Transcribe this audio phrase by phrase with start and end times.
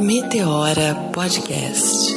[0.00, 2.14] Meteora Podcast.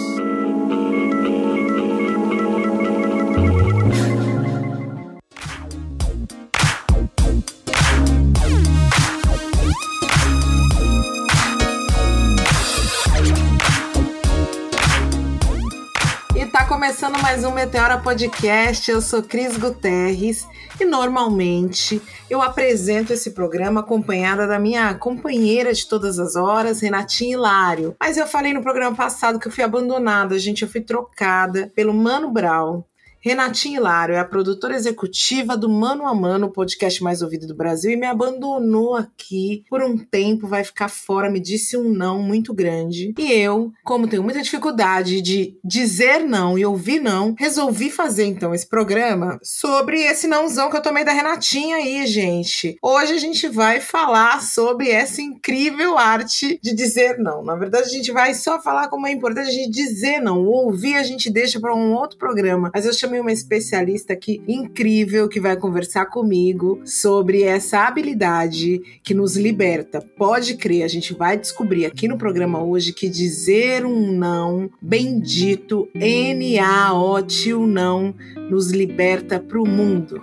[16.36, 18.89] E tá começando mais um Meteora Podcast.
[18.89, 20.47] Eu sou Cris Guterres
[20.84, 27.33] e normalmente eu apresento esse programa acompanhada da minha companheira de todas as horas, Renatinha
[27.33, 27.96] Hilário.
[28.00, 30.64] Mas eu falei no programa passado que eu fui abandonada, gente.
[30.64, 32.83] Eu fui trocada pelo Mano Brown.
[33.25, 37.91] Renatinha Hilário é a produtora executiva do Mano a Mano, podcast mais ouvido do Brasil,
[37.91, 42.53] e me abandonou aqui por um tempo, vai ficar fora, me disse um não muito
[42.53, 43.13] grande.
[43.17, 48.53] E eu, como tenho muita dificuldade de dizer não e ouvir não, resolvi fazer então
[48.53, 52.77] esse programa sobre esse nãozão que eu tomei da Renatinha aí, gente.
[52.81, 57.41] Hoje a gente vai falar sobre essa incrível arte de dizer não.
[57.41, 60.41] Na verdade, a gente vai só falar como é importante a gente dizer não.
[60.41, 64.14] O ouvir a gente deixa para um outro programa, mas eu chamo chamei uma especialista
[64.14, 70.02] aqui incrível que vai conversar comigo sobre essa habilidade que nos liberta.
[70.02, 75.88] Pode crer, a gente vai descobrir aqui no programa hoje que dizer um não, bendito,
[75.94, 78.16] N-A-O-T, o não,
[78.50, 80.22] nos liberta para o mundo.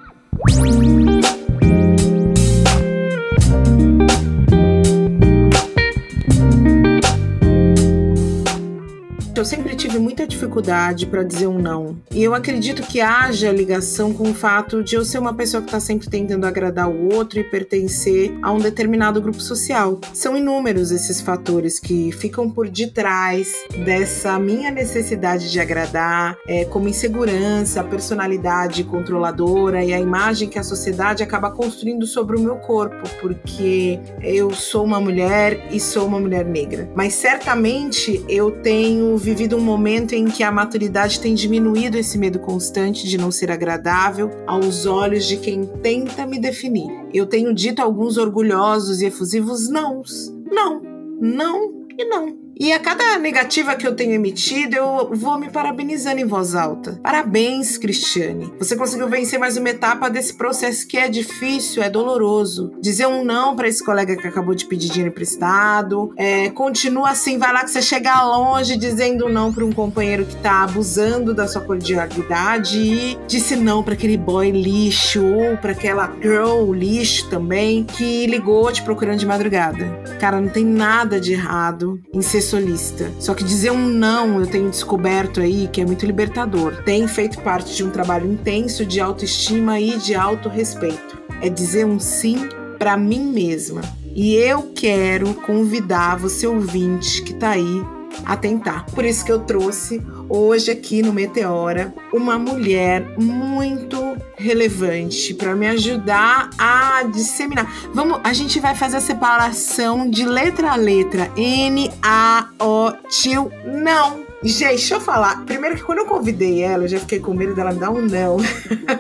[9.41, 11.97] Eu sempre tive muita dificuldade para dizer um não.
[12.11, 15.69] E eu acredito que haja ligação com o fato de eu ser uma pessoa que
[15.69, 19.99] está sempre tentando agradar o outro e pertencer a um determinado grupo social.
[20.13, 23.51] São inúmeros esses fatores que ficam por detrás
[23.83, 30.63] dessa minha necessidade de agradar, é, como insegurança, personalidade controladora e a imagem que a
[30.63, 36.21] sociedade acaba construindo sobre o meu corpo, porque eu sou uma mulher e sou uma
[36.21, 36.91] mulher negra.
[36.95, 39.17] Mas certamente eu tenho
[39.57, 44.31] um momento em que a maturidade tem diminuído esse medo constante de não ser agradável
[44.47, 46.91] aos olhos de quem tenta me definir.
[47.13, 50.33] Eu tenho dito alguns orgulhosos e efusivos nãos.
[50.51, 50.83] Não,
[51.21, 52.50] não e não.
[52.59, 57.01] E a cada negativa que eu tenho emitido, eu vou me parabenizando em voz alta.
[57.03, 58.53] Parabéns, Cristiane.
[58.59, 62.73] Você conseguiu vencer mais uma etapa desse processo que é difícil, é doloroso.
[62.81, 66.13] Dizer um não para esse colega que acabou de pedir dinheiro emprestado.
[66.17, 70.37] É, continua assim, vai lá que você chega longe dizendo não para um companheiro que
[70.37, 76.13] tá abusando da sua cordialidade e disse não para aquele boy lixo ou para aquela
[76.21, 79.87] girl lixo também que ligou te procurando de madrugada.
[80.19, 83.11] Cara, não tem nada de errado em ser solista.
[83.19, 86.83] Só que dizer um não, eu tenho descoberto aí que é muito libertador.
[86.83, 91.21] Tem feito parte de um trabalho intenso de autoestima e de autorrespeito.
[91.41, 93.83] É dizer um sim para mim mesma.
[94.15, 97.83] E eu quero convidar você ouvinte que tá aí
[98.25, 98.85] a tentar.
[98.87, 105.67] Por isso que eu trouxe hoje aqui no Meteora uma mulher muito relevante para me
[105.67, 107.71] ajudar a disseminar.
[107.93, 111.31] Vamos, a gente vai fazer a separação de letra a letra.
[111.37, 113.35] N A O T
[113.67, 114.31] não.
[114.43, 115.45] Gente, deixa eu falar.
[115.45, 118.01] Primeiro que quando eu convidei ela, eu já fiquei com medo dela me dar um
[118.01, 118.39] não.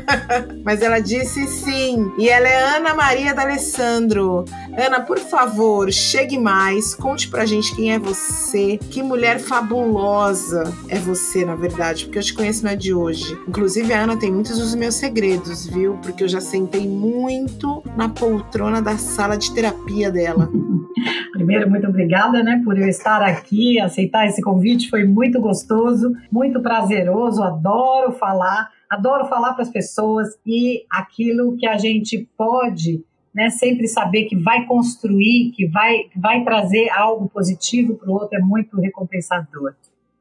[0.62, 2.12] Mas ela disse sim.
[2.18, 4.44] E ela é Ana Maria D'Alessandro.
[4.76, 6.94] Ana, por favor, chegue mais.
[6.94, 8.78] Conte pra gente quem é você.
[8.90, 12.04] Que mulher fabulosa é você, na verdade.
[12.04, 13.38] Porque eu te conheço não é de hoje.
[13.46, 15.98] Inclusive, a Ana tem muitos dos meus segredos, viu?
[16.02, 20.48] Porque eu já sentei muito na poltrona da sala de terapia dela.
[21.32, 24.90] Primeiro, muito obrigada, né, por eu estar aqui, aceitar esse convite.
[24.90, 31.66] Foi muito gostoso, muito prazeroso, adoro falar, adoro falar para as pessoas e aquilo que
[31.66, 33.02] a gente pode
[33.34, 38.36] né, sempre saber que vai construir, que vai, vai trazer algo positivo para o outro
[38.36, 39.74] é muito recompensador.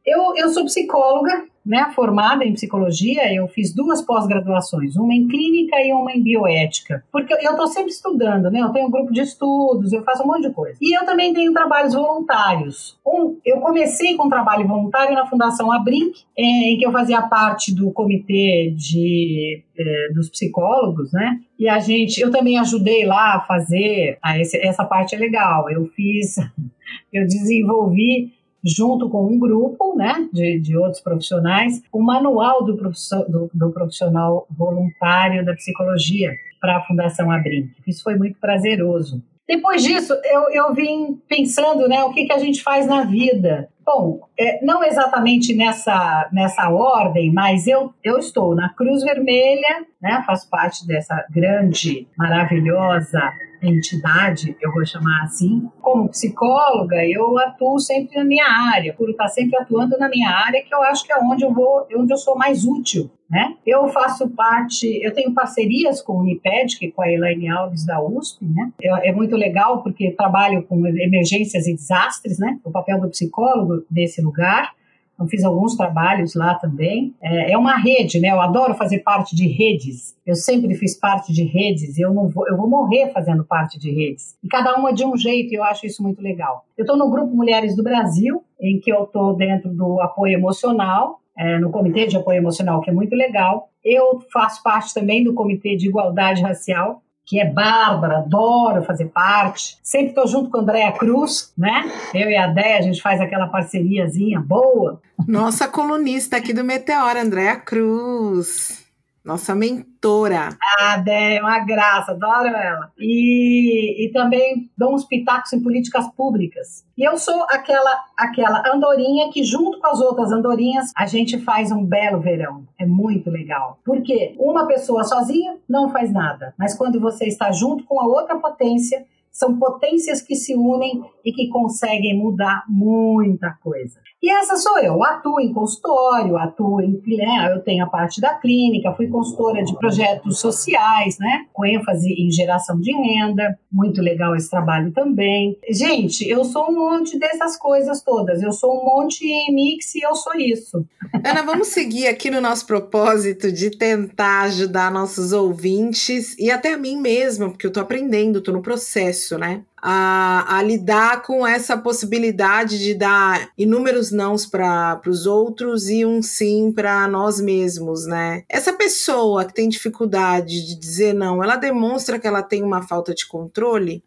[0.10, 5.80] Eu, eu sou psicóloga, né, formada em psicologia, eu fiz duas pós-graduações, uma em clínica
[5.80, 9.22] e uma em bioética, porque eu estou sempre estudando, né, eu tenho um grupo de
[9.22, 10.78] estudos, eu faço um monte de coisa.
[10.82, 12.98] E eu também tenho trabalhos voluntários.
[13.06, 17.92] Um, eu comecei com trabalho voluntário na Fundação Abrinq, em que eu fazia parte do
[17.92, 24.18] comitê de, eh, dos psicólogos, né, e a gente, eu também ajudei lá a fazer,
[24.24, 26.36] ah, esse, essa parte é legal, eu fiz,
[27.14, 33.52] eu desenvolvi junto com um grupo né, de, de outros profissionais, o manual do, do,
[33.54, 37.70] do profissional voluntário da psicologia para a Fundação Abrim.
[37.88, 39.24] Isso foi muito prazeroso.
[39.48, 43.68] Depois disso, eu, eu vim pensando né, o que, que a gente faz na vida.
[43.84, 50.24] Bom, é, não exatamente nessa, nessa ordem, mas eu, eu estou na Cruz Vermelha, né,
[50.28, 53.20] faço parte dessa grande, maravilhosa
[53.62, 55.70] entidade, eu vou chamar assim.
[55.82, 60.64] Como psicóloga, eu atuo sempre na minha área, por estar sempre atuando na minha área,
[60.64, 63.10] que eu acho que é onde eu vou, onde eu sou mais útil.
[63.30, 63.56] Né?
[63.64, 67.86] Eu faço parte, eu tenho parcerias com o Uniped, que é com a Elaine Alves
[67.86, 68.72] da USP, né?
[68.82, 72.58] É, é muito legal porque trabalho com emergências e desastres, né?
[72.64, 74.74] O papel do psicólogo nesse lugar.
[75.20, 77.14] Eu fiz alguns trabalhos lá também.
[77.22, 78.30] É, é, uma rede, né?
[78.30, 80.16] Eu adoro fazer parte de redes.
[80.26, 81.98] Eu sempre fiz parte de redes.
[82.00, 84.38] Eu não vou, eu vou morrer fazendo parte de redes.
[84.44, 85.52] E cada uma de um jeito.
[85.52, 86.64] E eu acho isso muito legal.
[86.78, 91.20] Eu estou no grupo Mulheres do Brasil, em que eu estou dentro do apoio emocional,
[91.38, 93.70] é, no comitê de apoio emocional, que é muito legal.
[93.84, 99.78] Eu faço parte também do comitê de igualdade racial, que é bárbara, adoro fazer parte.
[99.84, 101.84] Sempre estou junto com a Andréa Cruz, né?
[102.12, 105.00] Eu e a Déia, a gente faz aquela parceriazinha boa.
[105.28, 108.84] Nossa colunista aqui do Meteora, Andréa Cruz.
[109.30, 110.50] Nossa mentora.
[110.80, 112.92] Ah, Dé, é uma graça, adoro ela.
[112.98, 116.84] E, e também dou uns pitacos em políticas públicas.
[116.98, 121.72] E eu sou aquela, aquela andorinha que, junto com as outras andorinhas, a gente faz
[121.72, 122.66] um belo verão.
[122.80, 123.78] É muito legal.
[123.86, 126.56] Porque uma pessoa sozinha não faz nada.
[126.58, 131.32] Mas quando você está junto com a outra potência, são potências que se unem e
[131.32, 134.00] que conseguem mudar muita coisa.
[134.22, 138.34] E essa sou eu, atuo em consultório, atuo em, né, eu tenho a parte da
[138.34, 144.36] clínica, fui consultora de projetos sociais, né, com ênfase em geração de renda, muito legal
[144.36, 145.58] esse trabalho também.
[145.70, 150.02] Gente, eu sou um monte dessas coisas todas, eu sou um monte em mix e
[150.02, 150.86] eu sou isso.
[151.24, 156.78] Ana, vamos seguir aqui no nosso propósito de tentar ajudar nossos ouvintes e até a
[156.78, 159.62] mim mesma, porque eu tô aprendendo, tô no processo, né?
[159.82, 166.22] A, a, lidar com essa possibilidade de dar inúmeros nãos para os outros e um
[166.22, 168.44] sim para nós mesmos, né?
[168.50, 173.14] Essa pessoa que tem dificuldade de dizer não, ela demonstra que ela tem uma falta
[173.14, 174.04] de controle?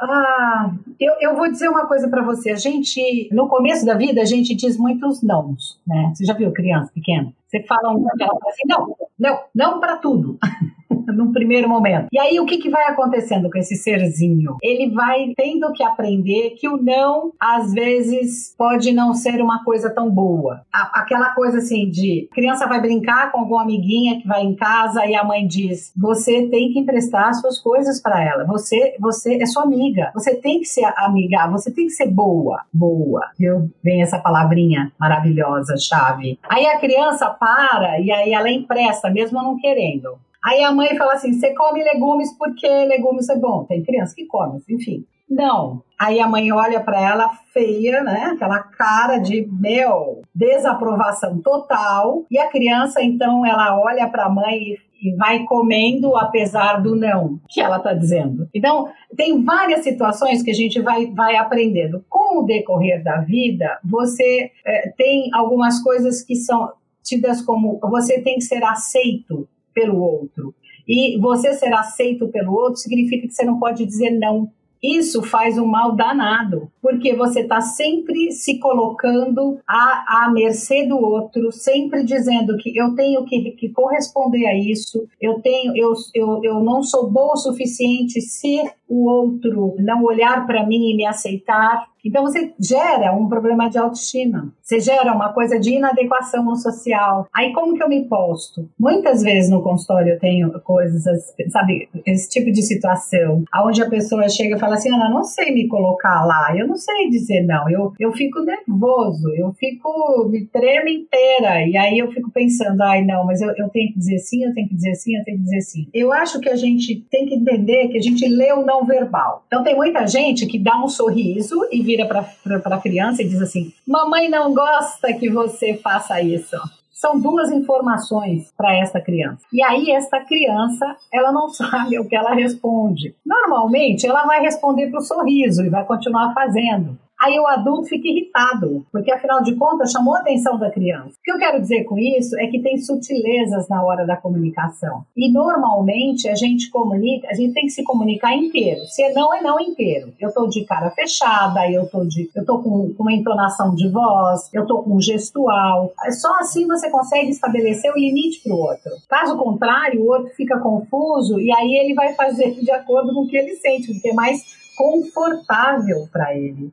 [0.00, 2.50] Ah, eu, eu vou dizer uma coisa para você.
[2.50, 6.12] A gente, no começo da vida, a gente diz muitos nãos, né?
[6.12, 7.32] Você já viu criança pequena?
[7.46, 10.38] Você fala um, assim, não, não, não para tudo.
[11.08, 12.08] num primeiro momento.
[12.12, 14.56] E aí o que, que vai acontecendo com esse serzinho?
[14.62, 19.90] Ele vai tendo que aprender que o não, às vezes, pode não ser uma coisa
[19.90, 20.62] tão boa.
[20.72, 25.14] aquela coisa assim de criança vai brincar com alguma amiguinha que vai em casa e
[25.14, 28.44] a mãe diz: você tem que emprestar suas coisas para ela.
[28.44, 30.10] Você, você é sua amiga.
[30.14, 31.46] Você tem que ser amiga.
[31.48, 33.30] Você tem que ser boa, boa.
[33.38, 33.70] Viu?
[33.82, 36.38] Vem essa palavrinha maravilhosa, chave.
[36.48, 40.18] Aí a criança para e aí ela empresta, mesmo não querendo.
[40.44, 43.64] Aí a mãe fala assim: você come legumes porque legumes é bom.
[43.64, 45.04] Tem criança que come, enfim.
[45.28, 45.82] Não.
[45.98, 48.32] Aí a mãe olha para ela feia, né?
[48.34, 52.26] Aquela cara de meu, desaprovação total.
[52.30, 57.40] E a criança então ela olha para a mãe e vai comendo apesar do não
[57.48, 58.48] que ela está dizendo.
[58.54, 62.04] Então, tem várias situações que a gente vai, vai aprendendo.
[62.08, 66.72] Com o decorrer da vida, você é, tem algumas coisas que são
[67.02, 70.54] tidas como você tem que ser aceito pelo outro.
[70.86, 74.50] E você ser aceito pelo outro significa que você não pode dizer não.
[74.82, 80.98] Isso faz um mal danado, porque você está sempre se colocando à, à mercê do
[80.98, 86.40] outro, sempre dizendo que eu tenho que, que corresponder a isso, eu tenho, eu, eu,
[86.42, 88.60] eu não sou boa o suficiente se
[88.92, 91.86] o outro não olhar para mim e me aceitar.
[92.04, 94.52] Então você gera um problema de autoestima.
[94.60, 97.26] Você gera uma coisa de inadequação social.
[97.34, 98.68] Aí como que eu me posto?
[98.78, 104.28] Muitas vezes no consultório eu tenho coisas, sabe, esse tipo de situação, aonde a pessoa
[104.28, 107.70] chega e fala assim, Ana, não sei me colocar lá, eu não sei dizer não,
[107.70, 113.04] eu, eu fico nervoso, eu fico, me tremo inteira, e aí eu fico pensando, ai
[113.04, 115.38] não, mas eu, eu tenho que dizer sim, eu tenho que dizer sim, eu tenho
[115.38, 115.88] que dizer sim.
[115.94, 119.44] Eu acho que a gente tem que entender que a gente lê o não verbal.
[119.46, 123.40] Então tem muita gente que dá um sorriso e vira para a criança e diz
[123.40, 126.56] assim: Mamãe não gosta que você faça isso.
[126.92, 129.44] São duas informações para essa criança.
[129.52, 133.16] E aí esta criança, ela não sabe o que ela responde.
[133.26, 136.96] Normalmente, ela vai responder para o sorriso e vai continuar fazendo.
[137.22, 141.10] Aí o adulto fica irritado, porque afinal de contas chamou a atenção da criança.
[141.10, 145.04] O que eu quero dizer com isso é que tem sutilezas na hora da comunicação.
[145.16, 148.80] E normalmente a gente comunica, a gente tem que se comunicar inteiro.
[148.86, 150.12] Se é não, é não inteiro.
[150.18, 153.88] Eu tô de cara fechada, eu tô, de, eu tô com, com uma entonação de
[153.88, 155.92] voz, eu tô com um gestual.
[156.20, 158.90] Só assim você consegue estabelecer o limite pro outro.
[159.08, 163.28] Caso contrário, o outro fica confuso e aí ele vai fazer de acordo com o
[163.28, 166.72] que ele sente, porque é mais confortável para ele.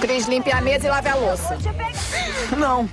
[0.00, 1.56] Cris, limpe a mesa e lave a louça.
[2.56, 2.88] Não.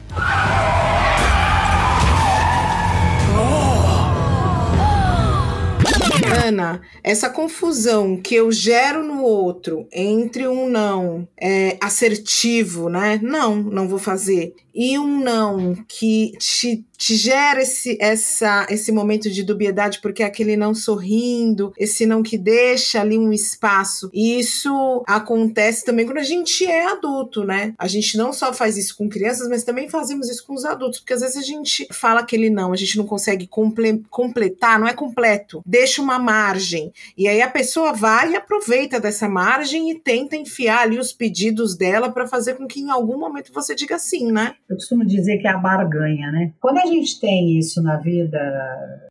[7.03, 13.19] Essa confusão que eu gero no outro entre um não é, assertivo, né?
[13.21, 14.53] Não, não vou fazer.
[14.75, 20.25] E um não que te, te gera esse, essa, esse momento de dubiedade, porque é
[20.25, 24.09] aquele não sorrindo, esse não que deixa ali um espaço.
[24.13, 27.73] E isso acontece também quando a gente é adulto, né?
[27.77, 30.99] A gente não só faz isso com crianças, mas também fazemos isso com os adultos,
[30.99, 34.87] porque às vezes a gente fala aquele não, a gente não consegue comple completar, não
[34.87, 36.91] é completo, deixa uma margem.
[37.17, 41.77] E aí a pessoa vai e aproveita dessa margem e tenta enfiar ali os pedidos
[41.77, 44.55] dela para fazer com que em algum momento você diga sim, né?
[44.69, 46.51] Eu costumo dizer que é a barganha, né?
[46.59, 48.39] Quando a gente tem isso na vida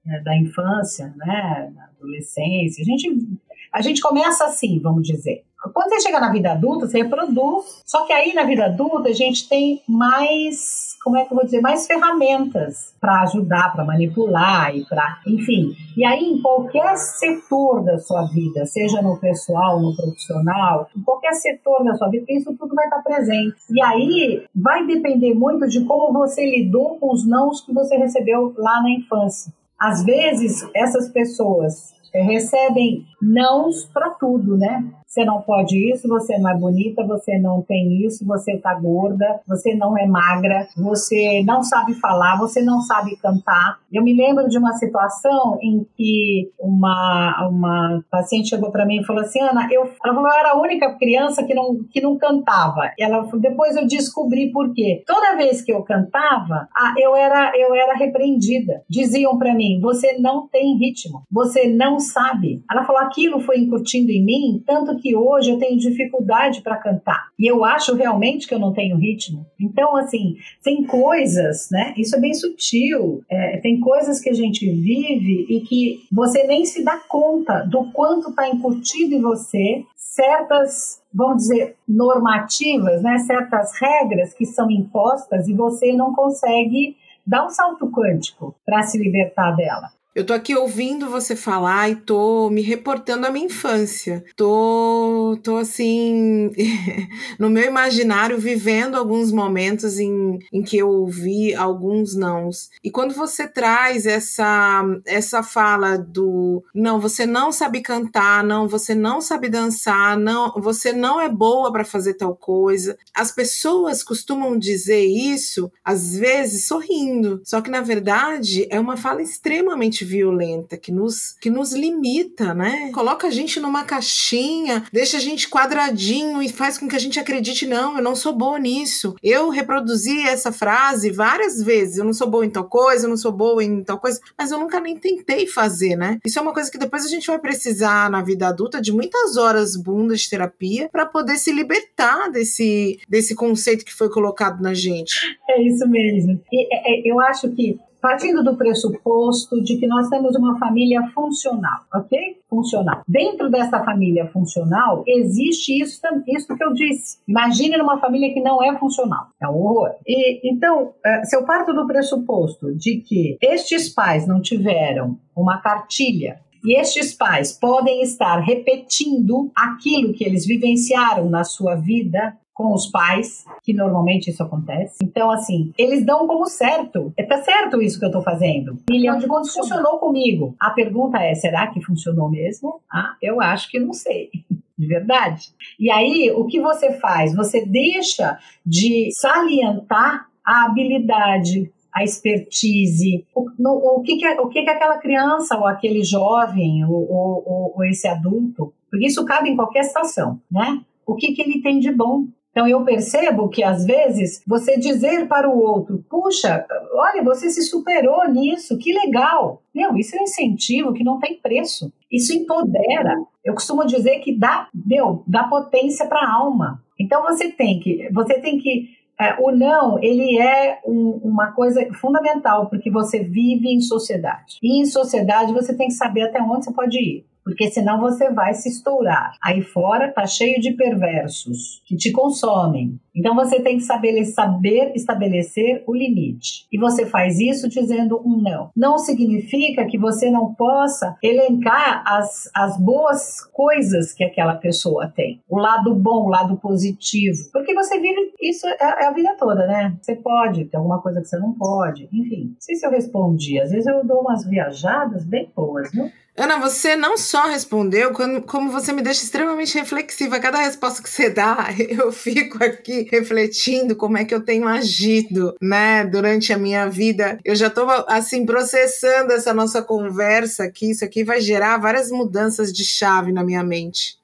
[0.04, 3.28] né, da infância, né, na adolescência, a gente,
[3.73, 5.45] a gente começa assim, vamos dizer.
[5.73, 7.83] Quando você chega na vida adulta, você reproduz.
[7.87, 11.44] Só que aí na vida adulta a gente tem mais como é que eu vou
[11.44, 15.73] dizer, mais ferramentas para ajudar, para manipular e para, enfim.
[15.94, 21.34] E aí em qualquer setor da sua vida, seja no pessoal, no profissional, em qualquer
[21.34, 23.54] setor da sua vida, isso tudo vai estar presente.
[23.70, 28.54] E aí vai depender muito de como você lidou com os nãos que você recebeu
[28.56, 29.52] lá na infância.
[29.78, 31.92] Às vezes essas pessoas
[32.23, 34.85] recebem nãos para tudo, né?
[35.14, 39.40] Você não pode isso, você não é bonita, você não tem isso, você tá gorda,
[39.47, 43.78] você não é magra, você não sabe falar, você não sabe cantar.
[43.92, 49.04] Eu me lembro de uma situação em que uma, uma paciente chegou para mim e
[49.04, 52.18] falou assim: Ana, eu, ela falou, eu era a única criança que não, que não
[52.18, 52.90] cantava.
[52.99, 55.04] E ela, depois eu descobri por quê.
[55.06, 56.68] Toda vez que eu cantava,
[56.99, 58.83] eu era, eu era repreendida.
[58.90, 62.62] Diziam para mim: você não tem ritmo, você não sabe.
[62.70, 67.28] Ela falou: aquilo foi incutindo em mim, tanto que hoje eu tenho dificuldade para cantar.
[67.38, 69.46] E eu acho realmente que eu não tenho ritmo.
[69.61, 71.94] Então, assim, tem coisas, né?
[71.96, 73.23] Isso é bem sutil.
[73.28, 77.90] É, tem coisas que a gente vive e que você nem se dá conta do
[77.92, 83.18] quanto está incutido em você certas, vamos dizer, normativas, né?
[83.18, 86.96] Certas regras que são impostas e você não consegue
[87.26, 89.90] dar um salto quântico para se libertar dela.
[90.14, 94.25] Eu tô aqui ouvindo você falar e tô me reportando à minha infância.
[94.37, 96.52] Tô, tô assim,
[97.37, 102.71] no meu imaginário, vivendo alguns momentos em, em que eu ouvi alguns nãos.
[102.83, 108.94] E quando você traz essa, essa fala do não, você não sabe cantar, não, você
[108.94, 112.97] não sabe dançar, não, você não é boa para fazer tal coisa.
[113.12, 117.40] As pessoas costumam dizer isso, às vezes, sorrindo.
[117.42, 122.90] Só que, na verdade, é uma fala extremamente violenta, que nos, que nos limita, né?
[122.92, 127.18] Coloca a gente numa caixinha, deixa a gente quadradinho e faz com que a gente
[127.18, 129.14] acredite, não, eu não sou boa nisso.
[129.23, 133.16] Eu reproduzi essa frase várias vezes, eu não sou boa em tal coisa, eu não
[133.16, 136.18] sou boa em tal coisa, mas eu nunca nem tentei fazer, né?
[136.25, 139.37] Isso é uma coisa que depois a gente vai precisar na vida adulta de muitas
[139.37, 144.75] horas bundas de terapia para poder se libertar desse, desse conceito que foi colocado na
[144.75, 145.14] gente.
[145.49, 146.40] É isso mesmo.
[146.52, 151.00] E, é, é eu acho que partindo do pressuposto de que nós temos uma família
[151.14, 152.37] funcional, ok?
[152.50, 153.00] Funcional.
[153.08, 157.16] Dentro dessa família funcional, existe isso, isso que eu disse.
[157.26, 159.28] Imagine numa família que não é funcional.
[159.40, 159.92] É um horror.
[160.06, 165.62] E, então, é, se eu parto do pressuposto de que estes pais não tiveram uma
[165.62, 172.73] cartilha e estes pais podem estar repetindo aquilo que eles vivenciaram na sua vida com
[172.73, 174.96] os pais, que normalmente isso acontece.
[175.02, 177.12] Então, assim, eles dão como certo.
[177.16, 178.78] É tá certo isso que eu tô fazendo.
[178.88, 180.54] Milhão de contos funcionou comigo.
[180.58, 182.80] A pergunta é: será que funcionou mesmo?
[182.90, 184.30] Ah, eu acho que não sei.
[184.76, 185.54] De verdade.
[185.78, 187.32] E aí, o que você faz?
[187.32, 194.64] Você deixa de salientar a habilidade, a expertise, o, no, o, que, que, o que,
[194.64, 199.54] que aquela criança ou aquele jovem ou, ou, ou, esse adulto, porque isso cabe em
[199.54, 200.82] qualquer situação, né?
[201.06, 202.26] O que, que ele tem de bom?
[202.54, 207.62] Então eu percebo que às vezes você dizer para o outro, puxa, olha, você se
[207.62, 209.61] superou nisso, que legal.
[209.75, 211.92] Meu, isso é um incentivo que não tem preço.
[212.08, 213.16] Isso empodera.
[213.44, 216.80] Eu costumo dizer que dá, meu, dá potência para a alma.
[216.96, 221.84] Então você tem que, você tem que é, o não, ele é um, uma coisa
[221.94, 224.58] fundamental, porque você vive em sociedade.
[224.62, 228.30] E em sociedade você tem que saber até onde você pode ir porque senão você
[228.30, 229.36] vai se estourar.
[229.42, 232.98] Aí fora tá cheio de perversos que te consomem.
[233.14, 236.66] Então você tem que saber, saber estabelecer o limite.
[236.72, 238.70] E você faz isso dizendo um não.
[238.74, 245.40] Não significa que você não possa elencar as, as boas coisas que aquela pessoa tem.
[245.48, 247.50] O lado bom, o lado positivo.
[247.52, 249.96] Porque você vive isso é, é a vida toda, né?
[250.00, 252.08] Você pode ter alguma coisa que você não pode.
[252.12, 253.60] Enfim, não sei se eu respondi.
[253.60, 256.10] Às vezes eu dou umas viajadas bem boas, viu?
[256.37, 260.41] Ana, você não só respondeu, como você me deixa extremamente reflexiva.
[260.41, 265.55] Cada resposta que você dá, eu fico aqui refletindo como é que eu tenho agido,
[265.62, 267.38] né, durante a minha vida.
[267.45, 270.91] Eu já tô, assim, processando essa nossa conversa aqui.
[270.91, 274.19] Isso aqui vai gerar várias mudanças de chave na minha mente.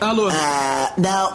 [0.00, 0.28] Alô?
[0.28, 1.32] Uh, não.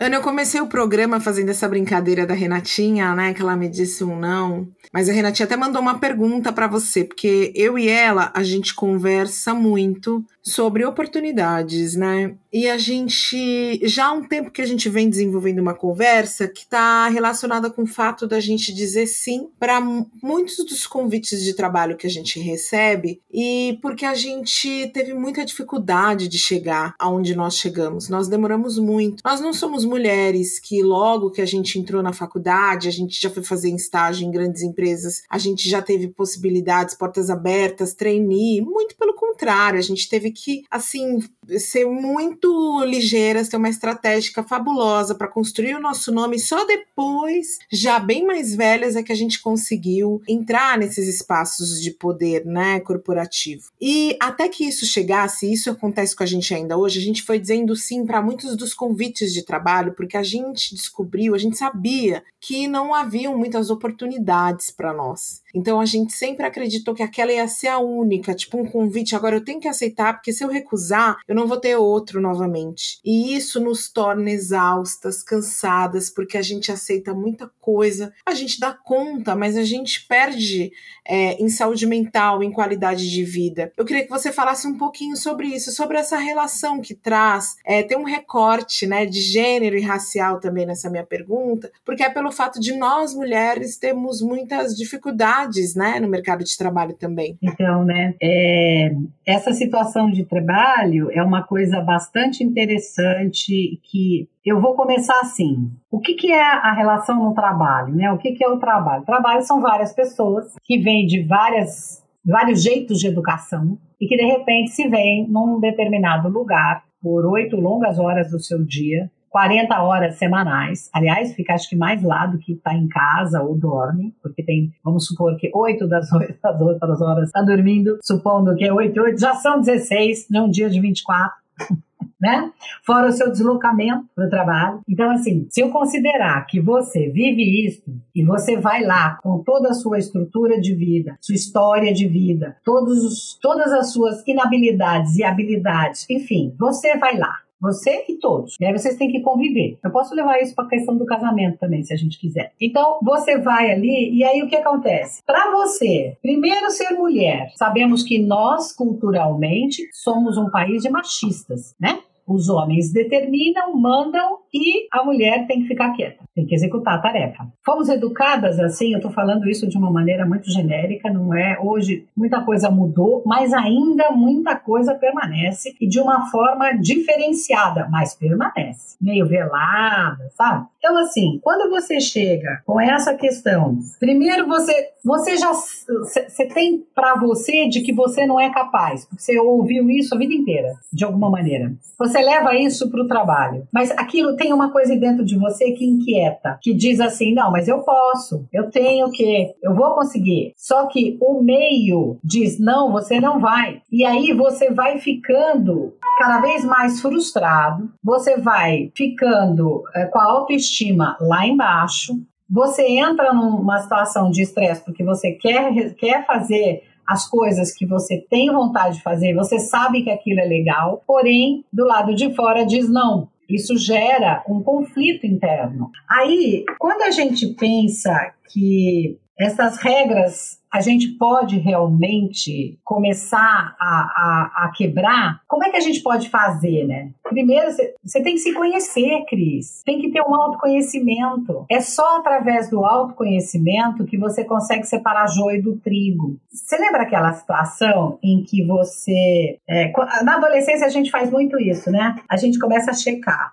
[0.00, 3.32] Ana, eu comecei o programa fazendo essa brincadeira da Renatinha, né?
[3.32, 4.68] Que ela me disse um não.
[4.92, 8.74] Mas a Renatinha até mandou uma pergunta para você, porque eu e ela, a gente
[8.74, 12.34] conversa muito sobre oportunidades, né?
[12.52, 16.62] E a gente já há um tempo que a gente vem desenvolvendo uma conversa que
[16.62, 21.96] está relacionada com o fato da gente dizer sim para muitos dos convites de trabalho
[21.96, 27.56] que a gente recebe e porque a gente teve muita dificuldade de chegar aonde nós
[27.56, 28.08] chegamos.
[28.08, 29.22] Nós demoramos muito.
[29.24, 33.30] Nós não somos mulheres que logo que a gente entrou na faculdade, a gente já
[33.30, 38.96] foi fazer estágio em grandes empresas, a gente já teve possibilidades, portas abertas, trainee, muito
[38.96, 41.20] pelo contrário, a gente teve que, assim,
[41.58, 46.38] ser muito ligeiras, ter uma estratégia fabulosa para construir o nosso nome.
[46.38, 51.90] Só depois, já bem mais velhas, é que a gente conseguiu entrar nesses espaços de
[51.90, 53.70] poder, né, corporativo.
[53.80, 57.38] E até que isso chegasse, isso acontece com a gente ainda hoje, a gente foi
[57.38, 62.22] dizendo sim para muitos dos convites de trabalho, porque a gente descobriu, a gente sabia
[62.40, 65.41] que não haviam muitas oportunidades para nós.
[65.54, 69.36] Então a gente sempre acreditou que aquela ia ser a única, tipo um convite, agora
[69.36, 73.00] eu tenho que aceitar, porque se eu recusar, eu não vou ter outro novamente.
[73.04, 78.72] E isso nos torna exaustas, cansadas, porque a gente aceita muita coisa, a gente dá
[78.72, 80.72] conta, mas a gente perde
[81.06, 83.72] é, em saúde mental, em qualidade de vida.
[83.76, 87.56] Eu queria que você falasse um pouquinho sobre isso, sobre essa relação que traz.
[87.64, 92.10] É, tem um recorte né, de gênero e racial também nessa minha pergunta, porque é
[92.10, 95.41] pelo fato de nós mulheres termos muitas dificuldades
[95.76, 97.38] né, no mercado de trabalho também.
[97.42, 98.94] Então, né, é,
[99.26, 105.70] essa situação de trabalho é uma coisa bastante interessante que eu vou começar assim.
[105.90, 107.94] O que, que é a relação no trabalho?
[107.94, 108.10] Né?
[108.10, 109.02] O que, que é o trabalho?
[109.02, 114.16] O trabalho são várias pessoas que vêm de várias, vários jeitos de educação e que
[114.16, 119.82] de repente se veem num determinado lugar por oito longas horas do seu dia 40
[119.82, 120.90] horas semanais.
[120.92, 124.70] Aliás, fica acho que mais lá do que está em casa ou dorme, porque tem,
[124.84, 128.72] vamos supor que 8 das 8 das 8 das horas está dormindo, supondo que é
[128.72, 131.32] 8 8, já são 16 num dia de 24.
[132.20, 132.52] Né?
[132.86, 134.80] Fora o seu deslocamento para o trabalho.
[134.88, 137.82] Então, assim, se eu considerar que você vive isso
[138.14, 142.56] e você vai lá com toda a sua estrutura de vida, sua história de vida,
[142.64, 148.56] todos os, todas as suas inabilidades e habilidades, enfim, você vai lá você e todos.
[148.60, 149.78] E aí vocês têm que conviver.
[149.82, 152.52] Eu posso levar isso para a questão do casamento também, se a gente quiser.
[152.60, 155.22] Então, você vai ali e aí o que acontece?
[155.24, 162.00] Para você, primeiro ser mulher, sabemos que nós culturalmente somos um país de machistas, né?
[162.26, 167.02] Os homens determinam, mandam e a mulher tem que ficar quieta, tem que executar a
[167.02, 167.46] tarefa.
[167.64, 171.58] Fomos educadas assim, eu estou falando isso de uma maneira muito genérica, não é?
[171.60, 178.14] Hoje muita coisa mudou, mas ainda muita coisa permanece e de uma forma diferenciada, mas
[178.14, 180.66] permanece, meio velada, sabe?
[180.78, 187.16] Então assim, quando você chega com essa questão, primeiro você você já você tem para
[187.16, 191.04] você de que você não é capaz, porque você ouviu isso a vida inteira, de
[191.04, 191.72] alguma maneira.
[191.98, 195.84] Você leva isso para o trabalho, mas aquilo tem uma coisa dentro de você que
[195.84, 196.21] inquieta,
[196.60, 200.52] que diz assim: não, mas eu posso, eu tenho que, eu vou conseguir.
[200.56, 203.82] Só que o meio diz: não, você não vai.
[203.90, 210.24] E aí você vai ficando cada vez mais frustrado, você vai ficando é, com a
[210.24, 212.14] autoestima lá embaixo,
[212.48, 218.18] você entra numa situação de estresse porque você quer, quer fazer as coisas que você
[218.30, 222.64] tem vontade de fazer, você sabe que aquilo é legal, porém, do lado de fora
[222.64, 223.28] diz não.
[223.54, 225.90] Isso gera um conflito interno.
[226.08, 234.64] Aí, quando a gente pensa que essas regras a gente pode realmente começar a, a,
[234.64, 237.10] a, quebrar, como é que a gente pode fazer, né?
[237.22, 237.70] Primeiro,
[238.02, 239.82] você tem que se conhecer, Cris.
[239.84, 241.66] Tem que ter um autoconhecimento.
[241.70, 246.38] É só através do autoconhecimento que você consegue separar joio do trigo.
[246.50, 249.58] Você lembra aquela situação em que você.
[249.68, 249.92] É,
[250.24, 252.16] na adolescência a gente faz muito isso, né?
[252.26, 253.52] A gente começa a checar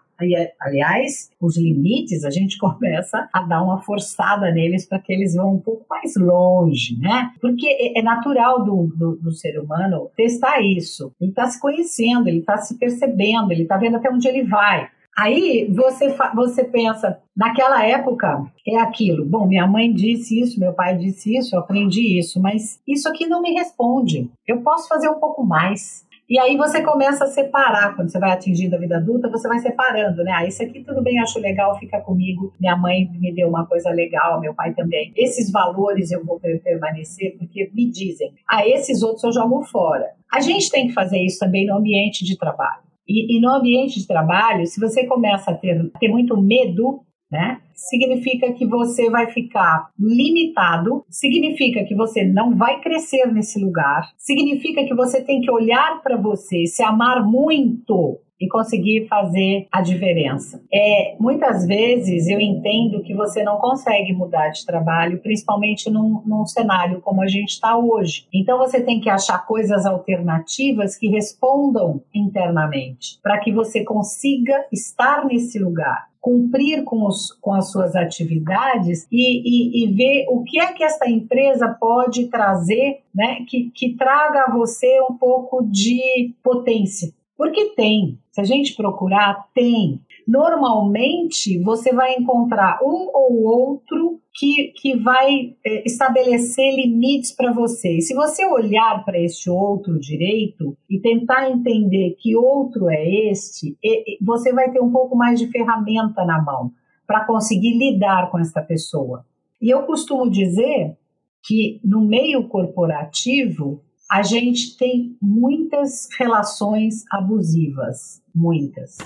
[0.60, 5.56] aliás, os limites a gente começa a dar uma forçada neles para que eles vão
[5.56, 7.32] um pouco mais longe, né?
[7.42, 11.12] Porque é, é natural do, do, do ser humano testar isso.
[11.20, 14.90] Ele está se conhecendo, ele está se percebendo, ele está vendo até onde ele vai.
[15.20, 19.26] Aí você, você pensa, naquela época é aquilo.
[19.26, 23.28] Bom, minha mãe disse isso, meu pai disse isso, eu aprendi isso, mas isso aqui
[23.28, 24.32] não me responde.
[24.48, 26.08] Eu posso fazer um pouco mais.
[26.30, 29.58] E aí você começa a separar, quando você vai atingindo a vida adulta, você vai
[29.58, 30.32] separando, né?
[30.32, 32.54] Ah, isso aqui tudo bem, acho legal, fica comigo.
[32.60, 35.12] Minha mãe me deu uma coisa legal, meu pai também.
[35.18, 38.32] Esses valores eu vou permanecer porque me dizem.
[38.48, 40.06] Ah, esses outros eu jogo fora.
[40.32, 42.84] A gente tem que fazer isso também no ambiente de trabalho.
[43.08, 47.62] E, e no ambiente de trabalho, se você começa a ter, ter muito medo né?
[47.74, 54.84] Significa que você vai ficar limitado, significa que você não vai crescer nesse lugar, significa
[54.84, 60.62] que você tem que olhar para você, se amar muito e conseguir fazer a diferença.
[60.74, 66.46] É, muitas vezes eu entendo que você não consegue mudar de trabalho, principalmente num, num
[66.46, 68.28] cenário como a gente está hoje.
[68.34, 75.26] Então você tem que achar coisas alternativas que respondam internamente, para que você consiga estar
[75.26, 80.60] nesse lugar cumprir com, os, com as suas atividades e, e, e, ver o que
[80.60, 86.34] é que esta empresa pode trazer, né, que, que traga a você um pouco de
[86.44, 87.14] potência.
[87.40, 90.02] Porque tem, se a gente procurar, tem.
[90.28, 97.96] Normalmente você vai encontrar um ou outro que, que vai é, estabelecer limites para você.
[97.96, 103.78] E se você olhar para este outro direito e tentar entender que outro é este,
[104.22, 106.74] você vai ter um pouco mais de ferramenta na mão
[107.08, 109.26] para conseguir lidar com essa pessoa.
[109.62, 110.98] E eu costumo dizer
[111.42, 118.22] que no meio corporativo a gente tem muitas relações abusivas.
[118.34, 118.98] Muitas.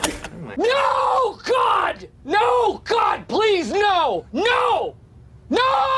[0.57, 2.09] No, God!
[2.23, 4.23] No, God, please, no!
[4.31, 4.95] No!
[5.49, 5.93] No!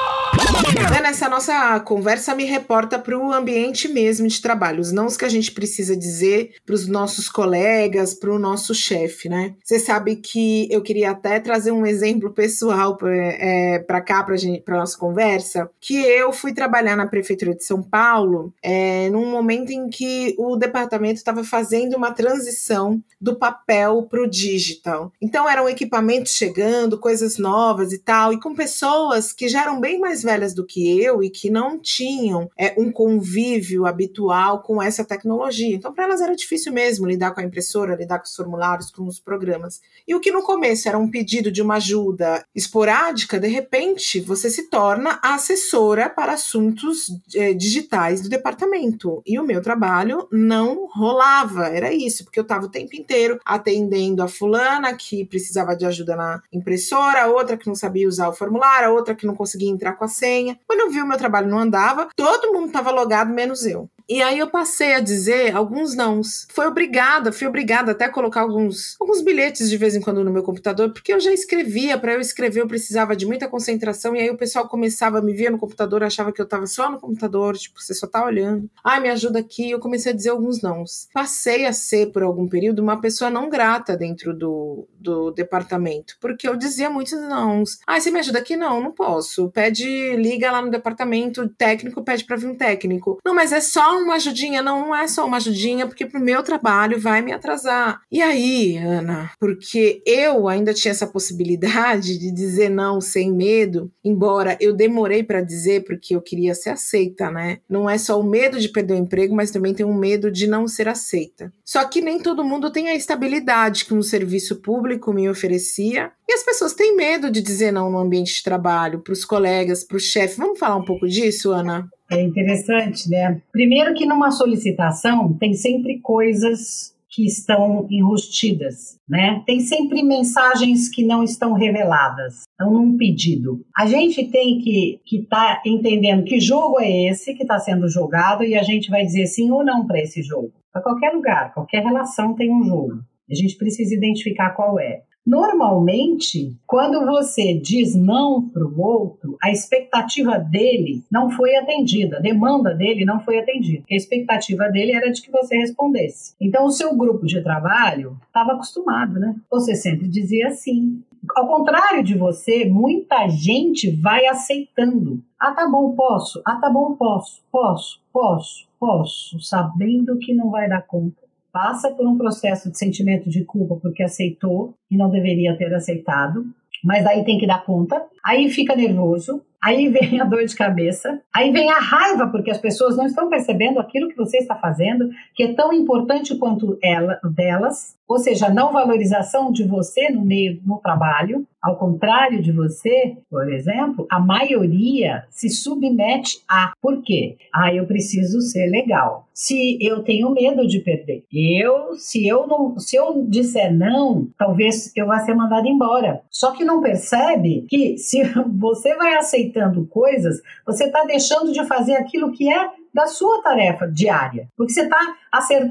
[0.98, 5.24] É, nessa nossa conversa me reporta para o ambiente mesmo de trabalho, os não que
[5.24, 9.54] a gente precisa dizer para os nossos colegas, para o nosso chefe, né?
[9.64, 14.80] Você sabe que eu queria até trazer um exemplo pessoal para é, cá, para a
[14.80, 19.88] nossa conversa, que eu fui trabalhar na prefeitura de São Paulo é, num momento em
[19.88, 25.14] que o departamento estava fazendo uma transição do papel para o digital.
[25.22, 30.00] Então eram equipamentos chegando, coisas novas e tal, e com pessoas que já eram bem
[30.00, 35.04] mais velhas do que eu e que não tinham é, um convívio habitual com essa
[35.04, 35.76] tecnologia.
[35.76, 39.06] Então, para elas era difícil mesmo lidar com a impressora, lidar com os formulários, com
[39.06, 39.82] os programas.
[40.08, 44.50] E o que no começo era um pedido de uma ajuda esporádica, de repente você
[44.50, 49.22] se torna a assessora para assuntos é, digitais do departamento.
[49.26, 54.24] E o meu trabalho não rolava, era isso, porque eu estava o tempo inteiro atendendo
[54.24, 58.94] a fulana que precisava de ajuda na impressora, outra que não sabia usar o formulário,
[58.94, 60.58] outra que que não conseguia entrar com a senha.
[60.68, 63.90] Quando eu vi o meu trabalho não andava, todo mundo estava logado, menos eu.
[64.08, 66.48] E aí eu passei a dizer alguns nãos.
[66.52, 70.32] Foi obrigada, fui obrigada até a colocar alguns, alguns bilhetes de vez em quando no
[70.32, 74.20] meu computador, porque eu já escrevia, para eu escrever eu precisava de muita concentração, e
[74.20, 77.00] aí o pessoal começava a me ver no computador, achava que eu estava só no
[77.00, 78.70] computador, tipo, você só tá olhando.
[78.84, 79.72] Ai, me ajuda aqui.
[79.72, 81.08] Eu comecei a dizer alguns nãos.
[81.14, 86.48] Passei a ser, por algum período, uma pessoa não grata dentro do, do departamento, porque
[86.48, 87.80] eu dizia muitos nãos.
[87.88, 88.56] Ai, você me ajuda aqui?
[88.56, 89.50] Não, não posso.
[89.50, 93.20] Pede, liga lá no departamento técnico, pede para vir um técnico.
[93.26, 94.62] Não, mas é só uma ajudinha.
[94.62, 98.02] Não, não é só uma ajudinha, porque pro meu trabalho vai me atrasar.
[98.12, 104.58] E aí, Ana, porque eu ainda tinha essa possibilidade de dizer não sem medo, embora
[104.60, 107.60] eu demorei para dizer porque eu queria ser aceita, né?
[107.70, 110.48] Não é só o medo de perder o emprego, mas também tem um medo de
[110.48, 111.52] não ser aceita.
[111.64, 116.12] Só que nem todo mundo tem a estabilidade que um serviço público me oferecia.
[116.28, 119.84] E as pessoas têm medo de dizer não no ambiente de trabalho, para os colegas,
[119.84, 120.38] para o chefe.
[120.38, 121.88] Vamos falar um pouco disso, Ana?
[122.12, 123.42] É interessante, né?
[123.52, 129.42] Primeiro que numa solicitação tem sempre coisas que estão enrustidas, né?
[129.46, 133.66] Tem sempre mensagens que não estão reveladas, então num pedido.
[133.76, 138.44] A gente tem que estar tá entendendo que jogo é esse que está sendo jogado
[138.44, 140.52] e a gente vai dizer sim ou não para esse jogo.
[140.74, 143.00] Para qualquer lugar, qualquer relação tem um jogo.
[143.32, 145.04] A gente precisa identificar qual é.
[145.26, 152.22] Normalmente, quando você diz não para o outro, a expectativa dele não foi atendida, a
[152.22, 153.84] demanda dele não foi atendida.
[153.90, 156.36] A expectativa dele era de que você respondesse.
[156.40, 159.36] Então, o seu grupo de trabalho estava acostumado, né?
[159.50, 161.02] Você sempre dizia sim.
[161.36, 165.24] Ao contrário de você, muita gente vai aceitando.
[165.40, 166.40] Ah, tá bom, posso.
[166.46, 167.42] Ah, tá bom, posso.
[167.52, 169.40] Posso, posso, posso.
[169.40, 171.25] Sabendo que não vai dar conta
[171.56, 176.46] passa por um processo de sentimento de culpa porque aceitou e não deveria ter aceitado,
[176.84, 181.22] mas aí tem que dar conta, aí fica nervoso, aí vem a dor de cabeça,
[181.34, 185.10] aí vem a raiva porque as pessoas não estão percebendo aquilo que você está fazendo,
[185.34, 190.24] que é tão importante quanto ela, delas, Ou seja, a não valorização de você no
[190.24, 197.02] meio no trabalho, ao contrário de você, por exemplo, a maioria se submete a por
[197.02, 197.38] quê?
[197.52, 199.28] Ah, eu preciso ser legal.
[199.34, 204.92] Se eu tenho medo de perder, eu, se eu não, se eu disser não, talvez
[204.96, 206.22] eu vá ser mandado embora.
[206.30, 208.22] Só que não percebe que se
[208.60, 213.86] você vai aceitando coisas, você está deixando de fazer aquilo que é da sua tarefa
[213.88, 214.48] diária.
[214.56, 214.98] Porque você está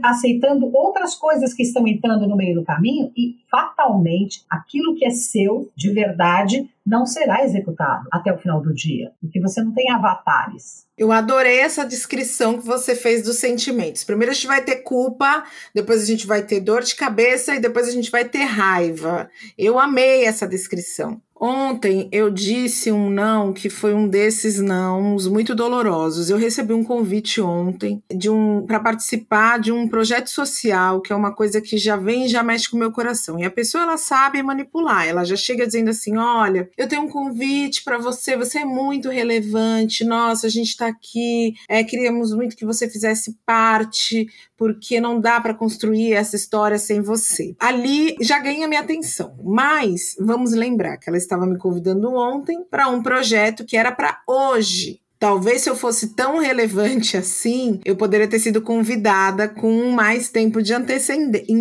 [0.02, 5.10] aceitando outras coisas que estão entrando no meio do caminho e fatalmente aquilo que é
[5.10, 9.90] seu de verdade não será executado até o final do dia, porque você não tem
[9.90, 10.84] avatares.
[10.98, 14.04] Eu adorei essa descrição que você fez dos sentimentos.
[14.04, 17.60] Primeiro a gente vai ter culpa, depois a gente vai ter dor de cabeça e
[17.60, 19.30] depois a gente vai ter raiva.
[19.56, 21.22] Eu amei essa descrição.
[21.38, 26.30] Ontem eu disse um não que foi um desses nãos muito dolorosos.
[26.30, 31.16] Eu recebi um convite ontem de um para participar de um projeto social, que é
[31.16, 33.38] uma coisa que já vem e já mexe com o meu coração.
[33.38, 35.06] E a pessoa ela sabe manipular.
[35.06, 39.10] Ela já chega dizendo assim: "Olha, eu tenho um convite para você, você é muito
[39.10, 40.04] relevante.
[40.04, 45.40] Nossa, a gente está aqui, é, queríamos muito que você fizesse parte, porque não dá
[45.40, 47.54] para construir essa história sem você".
[47.58, 49.36] Ali já ganha minha atenção.
[49.42, 54.20] Mas vamos lembrar que ela estava me convidando ontem para um projeto que era para
[54.26, 55.03] hoje.
[55.24, 60.60] Talvez se eu fosse tão relevante assim, eu poderia ter sido convidada com mais tempo
[60.60, 60.74] de,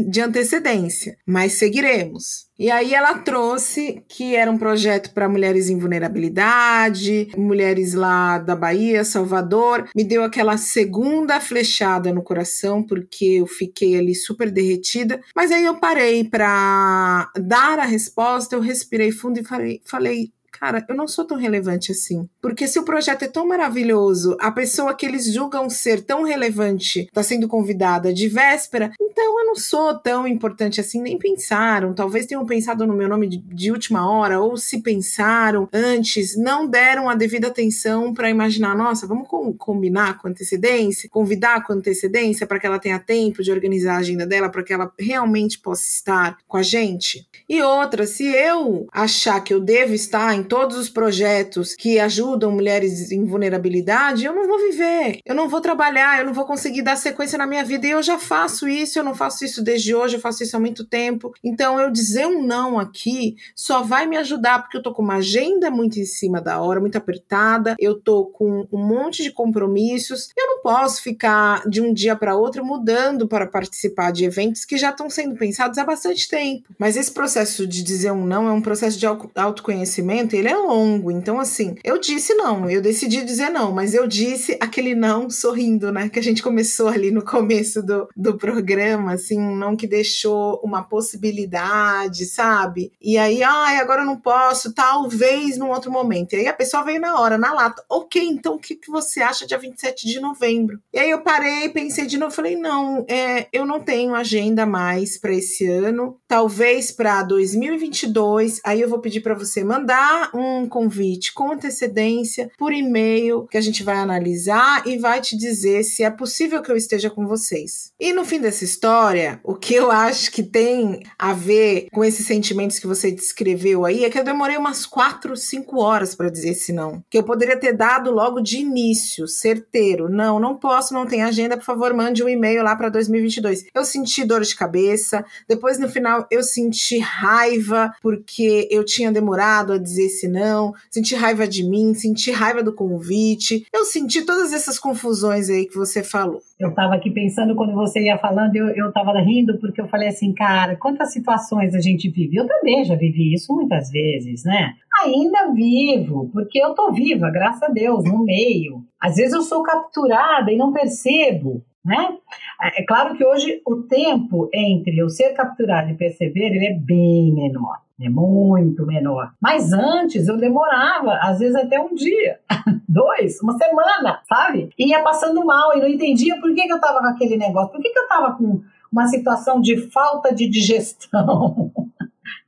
[0.10, 2.50] de antecedência, mas seguiremos.
[2.60, 8.54] E aí ela trouxe que era um projeto para mulheres em vulnerabilidade, mulheres lá da
[8.54, 9.88] Bahia, Salvador.
[9.96, 15.22] Me deu aquela segunda flechada no coração porque eu fiquei ali super derretida.
[15.34, 20.86] Mas aí eu parei para dar a resposta, eu respirei fundo e falei, falei cara,
[20.88, 22.30] eu não sou tão relevante assim.
[22.42, 27.02] Porque se o projeto é tão maravilhoso, a pessoa que eles julgam ser tão relevante
[27.02, 31.94] está sendo convidada de véspera, então eu não sou tão importante assim, nem pensaram.
[31.94, 36.68] Talvez tenham pensado no meu nome de, de última hora, ou se pensaram antes, não
[36.68, 42.46] deram a devida atenção para imaginar, nossa, vamos com, combinar com antecedência, convidar com antecedência
[42.46, 45.90] para que ela tenha tempo de organizar a agenda dela, para que ela realmente possa
[45.90, 47.28] estar com a gente.
[47.50, 52.52] E outra, se eu achar que eu devo estar em todos os projetos que ajudam
[52.52, 56.82] mulheres em vulnerabilidade, eu não vou viver, eu não vou trabalhar, eu não vou conseguir
[56.82, 57.88] dar sequência na minha vida.
[57.88, 60.60] E eu já faço isso, eu não faço isso desde hoje, eu faço isso há
[60.60, 61.34] muito tempo.
[61.44, 65.16] Então, eu dizer um não aqui só vai me ajudar, porque eu tô com uma
[65.16, 70.30] agenda muito em cima da hora, muito apertada, eu tô com um monte de compromissos.
[70.38, 74.78] Eu não posso ficar de um dia para outro mudando para participar de eventos que
[74.78, 76.70] já estão sendo pensados há bastante tempo.
[76.78, 81.12] Mas esse processo de dizer um não é um processo de autoconhecimento ele é longo.
[81.12, 85.92] Então, assim, eu disse não, eu decidi dizer não, mas eu disse aquele não sorrindo,
[85.92, 86.10] né?
[86.10, 90.60] Que a gente começou ali no começo do, do programa, assim, um não que deixou
[90.64, 92.92] uma possibilidade, sabe?
[93.02, 96.34] E aí, ai, agora eu não posso, talvez num outro momento.
[96.34, 97.84] E aí a pessoa veio na hora, na lata.
[97.90, 100.80] Ok, então o que, que você acha dia 27 de novembro?
[100.94, 105.18] E aí eu parei, pensei de novo, falei, não, é, eu não tenho agenda mais
[105.18, 108.60] para esse ano, talvez para 2022.
[108.66, 113.62] Aí eu vou pedir para você mandar um convite com antecedência por e-mail que a
[113.62, 117.92] gente vai analisar e vai te dizer se é possível que eu esteja com vocês.
[118.00, 122.26] E no fim dessa história, o que eu acho que tem a ver com esses
[122.26, 126.50] sentimentos que você descreveu aí é que eu demorei umas 4, 5 horas para dizer
[126.50, 127.04] esse não.
[127.12, 130.10] Que eu poderia ter dado logo de início, certeiro.
[130.10, 133.66] Não, não posso, não tem agenda, por favor, mande um e-mail lá para 2022.
[133.72, 139.74] Eu senti dor de cabeça, depois no final eu senti raiva porque eu tinha demorado
[139.74, 143.66] a dizer esse não, senti raiva de mim, senti raiva do convite.
[143.74, 146.42] Eu senti todas essas confusões aí que você falou.
[146.60, 150.08] Eu estava aqui pensando quando você ia falando, eu, eu tava rindo porque eu falei
[150.08, 152.38] assim, cara, quantas situações a gente vive.
[152.38, 154.74] Eu também já vivi isso muitas vezes, né?
[155.04, 158.84] Ainda vivo, porque eu tô viva, graças a Deus, no meio.
[159.02, 161.64] Às vezes eu sou capturada e não percebo.
[161.86, 162.18] Né?
[162.62, 166.74] É, é claro que hoje o tempo entre eu ser capturado e perceber ele é
[166.74, 167.82] bem menor.
[168.02, 169.34] É muito menor.
[169.40, 172.40] Mas antes eu demorava, às vezes até um dia,
[172.90, 174.70] dois, uma semana, sabe?
[174.78, 177.72] E ia passando mal e não entendia por que, que eu tava com aquele negócio,
[177.72, 181.72] por que, que eu tava com uma situação de falta de digestão.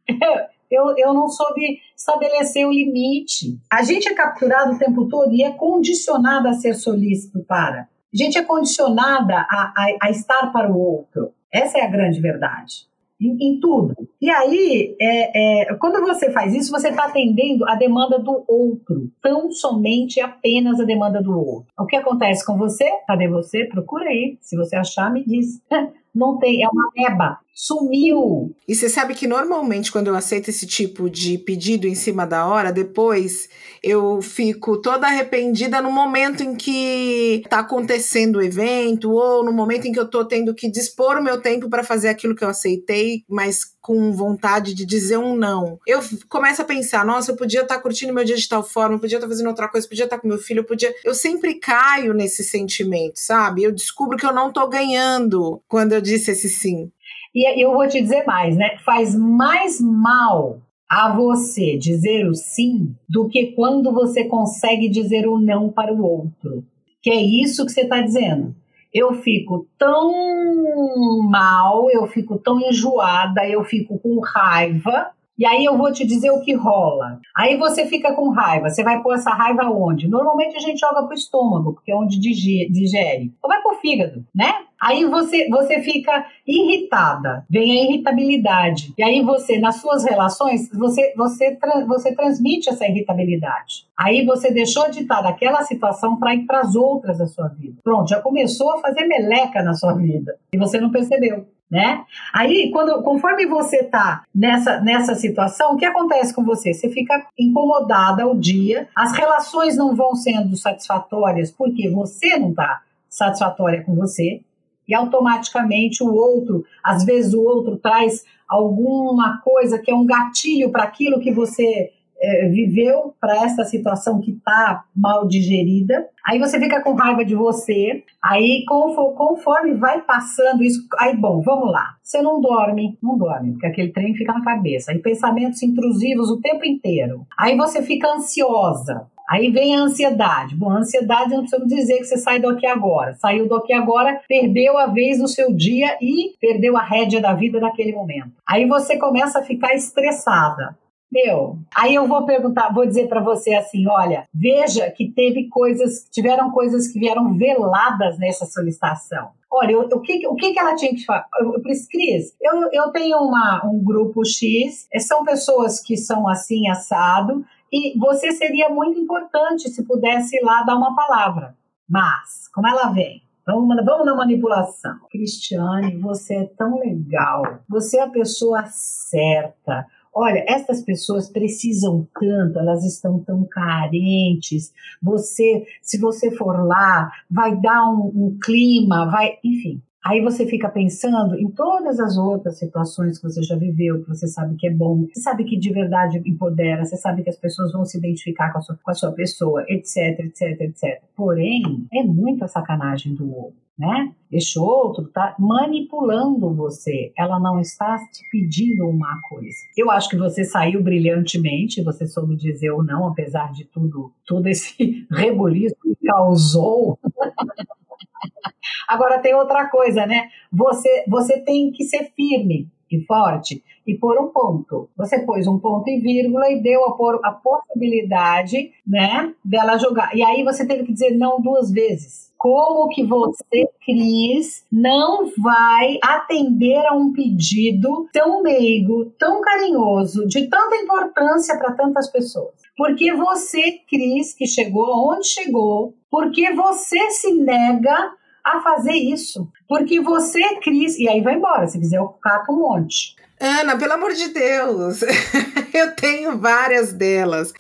[0.69, 3.57] eu, eu não soube estabelecer o limite.
[3.71, 7.89] A gente é capturado o tempo todo e é condicionado a ser solícito para.
[8.15, 11.33] A gente é condicionada a, a, a estar para o outro.
[11.51, 12.87] Essa é a grande verdade
[13.19, 13.95] em, em tudo.
[14.21, 19.11] E aí, é, é, quando você faz isso, você está atendendo a demanda do outro,
[19.21, 21.67] tão somente apenas a demanda do outro.
[21.77, 22.89] O que acontece com você?
[23.07, 23.65] Cadê você?
[23.65, 24.37] Procura aí.
[24.41, 25.61] Se você achar, me diz.
[26.15, 27.39] não tem, é uma meba.
[27.53, 28.53] Sumiu.
[28.67, 32.45] E você sabe que normalmente quando eu aceito esse tipo de pedido em cima da
[32.45, 33.47] hora, depois
[33.81, 39.85] eu fico toda arrependida no momento em que tá acontecendo o evento ou no momento
[39.85, 42.49] em que eu tô tendo que dispor o meu tempo para fazer aquilo que eu
[42.49, 45.79] aceitei, mas com vontade de dizer um não.
[45.85, 48.95] Eu começo a pensar, nossa, eu podia estar tá curtindo meu dia de tal forma,
[48.95, 50.63] eu podia estar tá fazendo outra coisa, eu podia estar tá com meu filho, eu
[50.63, 50.91] podia.
[51.03, 53.61] Eu sempre caio nesse sentimento, sabe?
[53.61, 56.91] Eu descubro que eu não tô ganhando quando eu disse esse sim.
[57.33, 58.77] E eu vou te dizer mais, né?
[58.85, 65.39] Faz mais mal a você dizer o sim do que quando você consegue dizer o
[65.39, 66.63] não para o outro.
[67.01, 68.55] Que é isso que você está dizendo.
[68.93, 75.77] Eu fico tão mal, eu fico tão enjoada, eu fico com raiva e aí eu
[75.77, 77.19] vou te dizer o que rola.
[77.35, 78.69] Aí você fica com raiva.
[78.69, 80.07] Você vai pôr essa raiva onde?
[80.07, 83.33] Normalmente a gente joga pro estômago, porque é onde digere.
[83.43, 84.53] Ou vai pro fígado, né?
[84.81, 88.93] Aí você, você fica irritada, vem a irritabilidade.
[88.97, 93.87] E aí você, nas suas relações, você, você, você transmite essa irritabilidade.
[93.97, 97.77] Aí você deixou de estar naquela situação para ir para as outras da sua vida.
[97.83, 102.03] Pronto, já começou a fazer meleca na sua vida e você não percebeu né?
[102.33, 106.73] Aí, quando, conforme você tá nessa, nessa situação, o que acontece com você?
[106.73, 112.81] Você fica incomodada o dia, as relações não vão sendo satisfatórias porque você não tá
[113.09, 114.41] satisfatória com você,
[114.87, 120.69] e automaticamente o outro, às vezes o outro traz alguma coisa que é um gatilho
[120.69, 126.07] para aquilo que você é, viveu para essa situação que está mal digerida.
[126.25, 128.03] Aí você fica com raiva de você.
[128.23, 131.95] Aí conforme vai passando isso, aí bom, vamos lá.
[132.01, 134.91] Você não dorme, não dorme, porque aquele trem fica na cabeça.
[134.91, 137.25] Aí pensamentos intrusivos o tempo inteiro.
[137.37, 139.07] Aí você fica ansiosa.
[139.27, 140.55] Aí vem a ansiedade.
[140.55, 143.15] Bom, a ansiedade não precisamos dizer que você sai do aqui agora.
[143.15, 147.33] Saiu do aqui agora, perdeu a vez no seu dia e perdeu a rédea da
[147.33, 148.31] vida naquele momento.
[148.47, 150.77] Aí você começa a ficar estressada.
[151.11, 156.07] Meu, aí eu vou perguntar, vou dizer para você assim, olha, veja que teve coisas,
[156.11, 159.29] tiveram coisas que vieram veladas nessa solicitação.
[159.51, 161.25] Olha, eu, o, que, o que, que ela tinha que fazer?
[161.39, 166.27] Eu, eu, Cris, eu, eu tenho uma, um grupo X, é, são pessoas que são
[166.27, 171.55] assim, assado, e você seria muito importante se pudesse ir lá dar uma palavra.
[171.87, 173.21] Mas, como ela vem?
[173.45, 174.97] Vamos, vamos na manipulação.
[175.11, 177.43] Cristiane, você é tão legal.
[177.69, 179.85] Você é a pessoa certa.
[180.17, 184.71] Olha, essas pessoas precisam tanto, elas estão tão carentes.
[185.03, 189.81] Você, se você for lá, vai dar um, um clima, vai, enfim.
[190.05, 194.27] Aí você fica pensando em todas as outras situações que você já viveu, que você
[194.27, 197.73] sabe que é bom, você sabe que de verdade empodera, você sabe que as pessoas
[197.73, 201.01] vão se identificar com a sua, com a sua pessoa, etc, etc, etc.
[201.13, 204.13] Porém, é muita sacanagem do outro né?
[204.31, 207.11] Este outro está manipulando você.
[207.17, 209.55] Ela não está te pedindo uma coisa.
[209.77, 214.47] Eu acho que você saiu brilhantemente, você soube dizer ou não, apesar de tudo, todo
[214.47, 216.97] esse rebuliço que causou.
[218.87, 220.29] Agora tem outra coisa, né?
[220.51, 224.89] Você, você tem que ser firme e forte e pôr um ponto.
[224.95, 230.15] Você pôs um ponto e vírgula e deu a, a possibilidade, né, dela jogar.
[230.15, 235.97] E aí você teve que dizer não duas vezes como que você, Cris, não vai
[236.03, 242.53] atender a um pedido tão meigo, tão carinhoso, de tanta importância para tantas pessoas?
[242.77, 248.11] Porque você, Cris, que chegou onde chegou, porque você se nega
[248.43, 249.47] a fazer isso.
[249.67, 253.15] Porque você, Cris, e aí vai embora, se quiser eu cato um monte.
[253.39, 255.01] Ana, pelo amor de Deus,
[255.73, 257.53] eu tenho várias delas.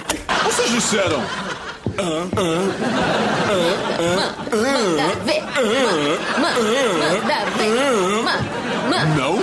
[0.43, 1.19] Vocês disseram
[1.95, 2.35] Manda
[5.23, 5.41] ver.
[6.39, 7.75] Manda ver.
[9.17, 9.35] Não?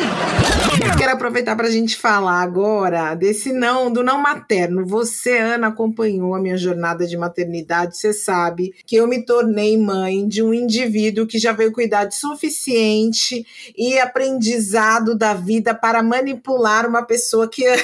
[0.98, 4.84] Quero aproveitar para a gente falar agora desse não, do não materno.
[4.86, 7.96] Você, Ana, acompanhou a minha jornada de maternidade.
[7.96, 12.14] Você sabe que eu me tornei mãe de um indivíduo que já veio com idade
[12.14, 17.78] suficiente e aprendizado da vida para manipular uma pessoa que ama.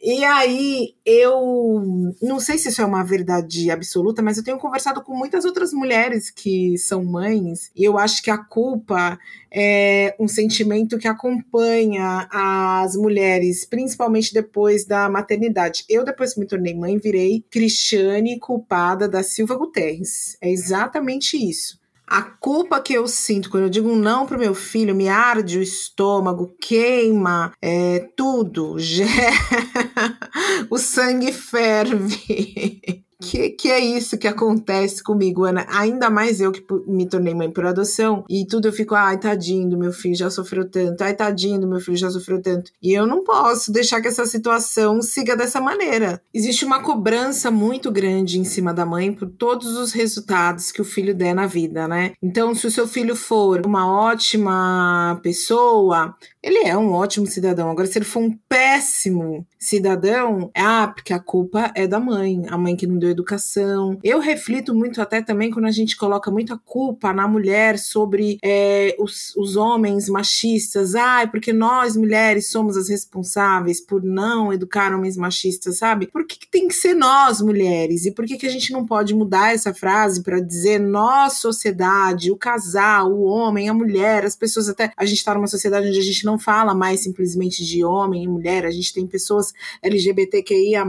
[0.00, 5.02] E aí, eu não sei se isso é uma verdade absoluta, mas eu tenho conversado
[5.02, 9.18] com muitas outras mulheres que são mães, e eu acho que a culpa
[9.52, 15.84] é um sentimento que acompanha as mulheres, principalmente depois da maternidade.
[15.88, 20.36] Eu, depois que me tornei mãe, virei Cristiane culpada da Silva Guterres.
[20.40, 21.77] É exatamente isso.
[22.10, 25.62] A culpa que eu sinto quando eu digo não pro meu filho me arde o
[25.62, 28.76] estômago, queima, é, tudo,
[30.70, 33.04] o sangue ferve.
[33.20, 35.66] Que, que é isso que acontece comigo, Ana?
[35.68, 39.68] Ainda mais eu que me tornei mãe por adoção e tudo eu fico, ai, tadinho
[39.68, 42.70] do meu filho já sofreu tanto, ai, tadinho do meu filho já sofreu tanto.
[42.82, 46.22] E eu não posso deixar que essa situação siga dessa maneira.
[46.32, 50.84] Existe uma cobrança muito grande em cima da mãe por todos os resultados que o
[50.84, 52.12] filho der na vida, né?
[52.22, 57.70] Então, se o seu filho for uma ótima pessoa, ele é um ótimo cidadão.
[57.70, 62.56] Agora, se ele for um péssimo cidadão, ah, porque a culpa é da mãe, a
[62.56, 63.98] mãe que não deu educação.
[64.04, 68.94] Eu reflito muito até também quando a gente coloca muita culpa na mulher sobre é,
[68.98, 70.94] os, os homens machistas.
[70.94, 76.06] Ah, porque nós mulheres somos as responsáveis por não educar homens machistas, sabe?
[76.06, 78.06] Por que, que tem que ser nós mulheres?
[78.06, 82.30] E por que, que a gente não pode mudar essa frase para dizer nós, sociedade,
[82.30, 84.92] o casal, o homem, a mulher, as pessoas até.
[84.96, 88.28] A gente tá numa sociedade onde a gente não fala mais simplesmente de homem e
[88.28, 89.47] mulher, a gente tem pessoas
[89.82, 90.84] LGBTQIA,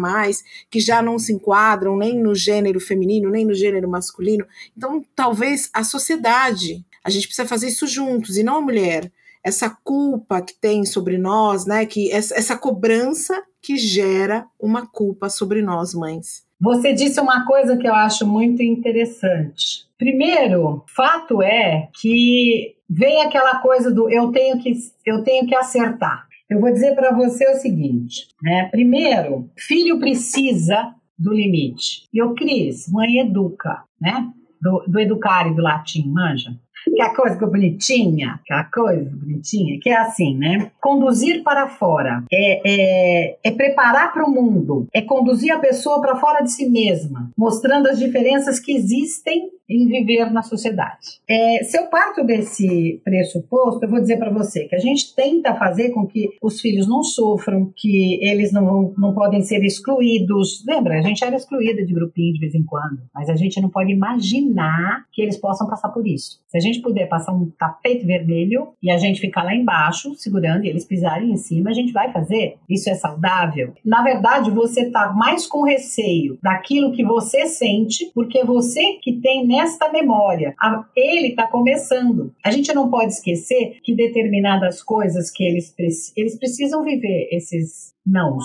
[0.70, 4.46] que já não se enquadram nem no gênero feminino, nem no gênero masculino.
[4.76, 9.12] Então, talvez a sociedade, a gente precisa fazer isso juntos e não a mulher.
[9.44, 11.86] Essa culpa que tem sobre nós, né?
[11.86, 16.44] Que essa, essa cobrança que gera uma culpa sobre nós, mães.
[16.62, 19.88] Você disse uma coisa que eu acho muito interessante.
[19.98, 24.74] Primeiro, fato é que vem aquela coisa do eu tenho que
[25.06, 26.28] eu tenho que acertar.
[26.50, 28.66] Eu vou dizer para você o seguinte, né?
[28.72, 32.08] Primeiro, filho precisa do limite.
[32.12, 34.32] E o Cris, mãe educa, né?
[34.60, 36.60] Do, do educar e do latim, manja?
[36.86, 40.72] Que a coisa bonitinha, aquela coisa bonitinha, que é assim, né?
[40.82, 46.18] Conduzir para fora é, é, é preparar para o mundo, é conduzir a pessoa para
[46.18, 51.22] fora de si mesma, mostrando as diferenças que existem em viver na sociedade.
[51.30, 55.54] É, se eu parto desse pressuposto, eu vou dizer para você que a gente tenta
[55.56, 60.64] fazer com que os filhos não sofram, que eles não, não podem ser excluídos.
[60.68, 63.70] Lembra, a gente era excluída de grupinho de vez em quando, mas a gente não
[63.70, 66.40] pode imaginar que eles possam passar por isso.
[66.48, 70.66] Se a gente puder passar um tapete vermelho e a gente ficar lá embaixo, segurando,
[70.66, 72.58] e eles pisarem em cima, a gente vai fazer.
[72.70, 73.74] Isso é saudável?
[73.84, 79.48] Na verdade, você está mais com receio daquilo que você sente, porque você que tem
[79.48, 80.54] nesta memória.
[80.96, 82.34] Ele está começando.
[82.44, 85.74] A gente não pode esquecer que determinadas coisas que eles,
[86.16, 88.38] eles precisam viver, esses não.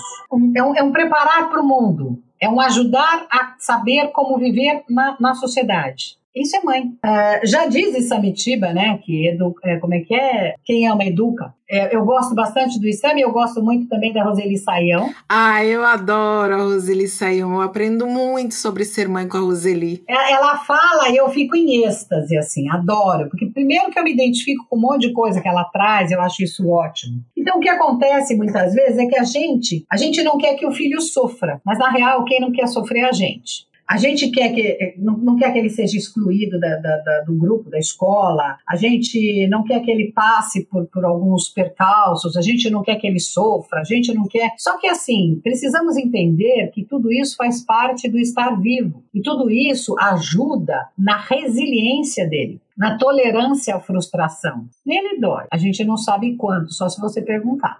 [0.55, 2.21] É um, é um preparar para o mundo.
[2.39, 6.17] É um ajudar a saber como viver na, na sociedade.
[6.35, 6.83] Isso é mãe.
[6.83, 10.55] Uh, já diz Samitiba, né, que edu, é, como é que é?
[10.65, 11.53] Quem ama educa.
[11.67, 15.11] É, eu gosto bastante do Isam e eu gosto muito também da Roseli Saião.
[15.27, 17.53] Ah, eu adoro a Roseli Saião.
[17.53, 20.03] Eu aprendo muito sobre ser mãe com a Roseli.
[20.07, 23.29] Ela, ela fala e eu fico em êxtase, assim, adoro.
[23.29, 26.21] Porque primeiro que eu me identifico com um monte de coisa que ela traz, eu
[26.21, 27.23] acho isso ótimo.
[27.35, 30.67] Então, o que acontece muitas vezes é que a gente, a gente não quer que
[30.67, 33.65] o filho sofra, mas na real, quem não quer sofrer é a gente.
[33.87, 37.33] A gente quer que não, não quer que ele seja excluído da, da, da, do
[37.35, 38.57] grupo, da escola.
[38.67, 42.35] A gente não quer que ele passe por, por alguns percalços.
[42.35, 43.81] A gente não quer que ele sofra.
[43.81, 44.51] A gente não quer.
[44.57, 49.49] Só que assim precisamos entender que tudo isso faz parte do estar vivo e tudo
[49.51, 54.67] isso ajuda na resiliência dele na tolerância à frustração.
[54.85, 55.45] Nele dói.
[55.49, 57.79] A gente não sabe quanto, só se você perguntar.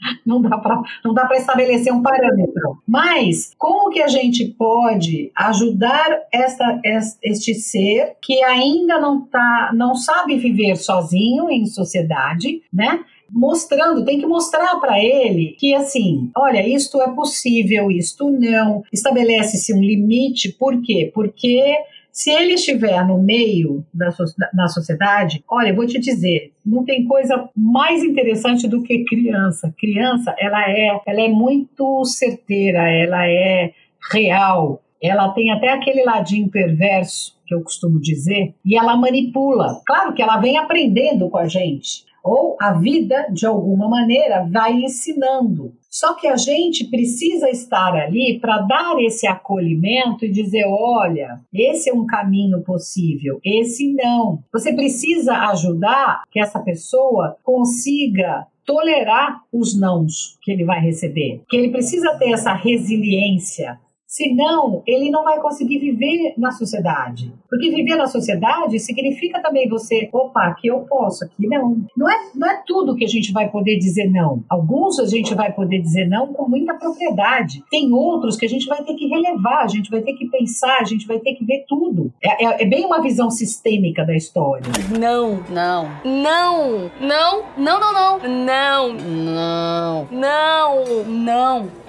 [0.24, 2.82] não dá para não dá para estabelecer um parâmetro.
[2.86, 6.80] Mas como que a gente pode ajudar esta,
[7.22, 13.04] este ser que ainda não tá não sabe viver sozinho em sociedade, né?
[13.30, 18.82] mostrando, tem que mostrar para ele que assim, olha, isto é possível, isto não.
[18.92, 21.10] Estabelece-se um limite, por quê?
[21.14, 21.76] Porque
[22.18, 24.08] se ele estiver no meio da,
[24.52, 29.72] da sociedade, olha, eu vou te dizer, não tem coisa mais interessante do que criança.
[29.78, 33.72] Criança, ela é, ela é muito certeira, ela é
[34.10, 39.80] real, ela tem até aquele ladinho perverso que eu costumo dizer, e ela manipula.
[39.86, 44.72] Claro que ela vem aprendendo com a gente, ou a vida, de alguma maneira, vai
[44.72, 45.72] ensinando.
[45.98, 51.90] Só que a gente precisa estar ali para dar esse acolhimento e dizer: olha, esse
[51.90, 54.38] é um caminho possível, esse não.
[54.52, 61.56] Você precisa ajudar que essa pessoa consiga tolerar os nãos que ele vai receber, que
[61.56, 67.30] ele precisa ter essa resiliência Senão, ele não vai conseguir viver na sociedade.
[67.46, 71.84] Porque viver na sociedade significa também você, opa, aqui eu posso, aqui não.
[71.94, 74.42] Não é, não é tudo que a gente vai poder dizer não.
[74.48, 77.62] Alguns a gente vai poder dizer não com muita propriedade.
[77.70, 80.78] Tem outros que a gente vai ter que relevar, a gente vai ter que pensar,
[80.80, 82.10] a gente vai ter que ver tudo.
[82.24, 84.64] É, é, é bem uma visão sistêmica da história.
[84.98, 91.87] Não, não, não, não, não, não, não, não, não, não, não.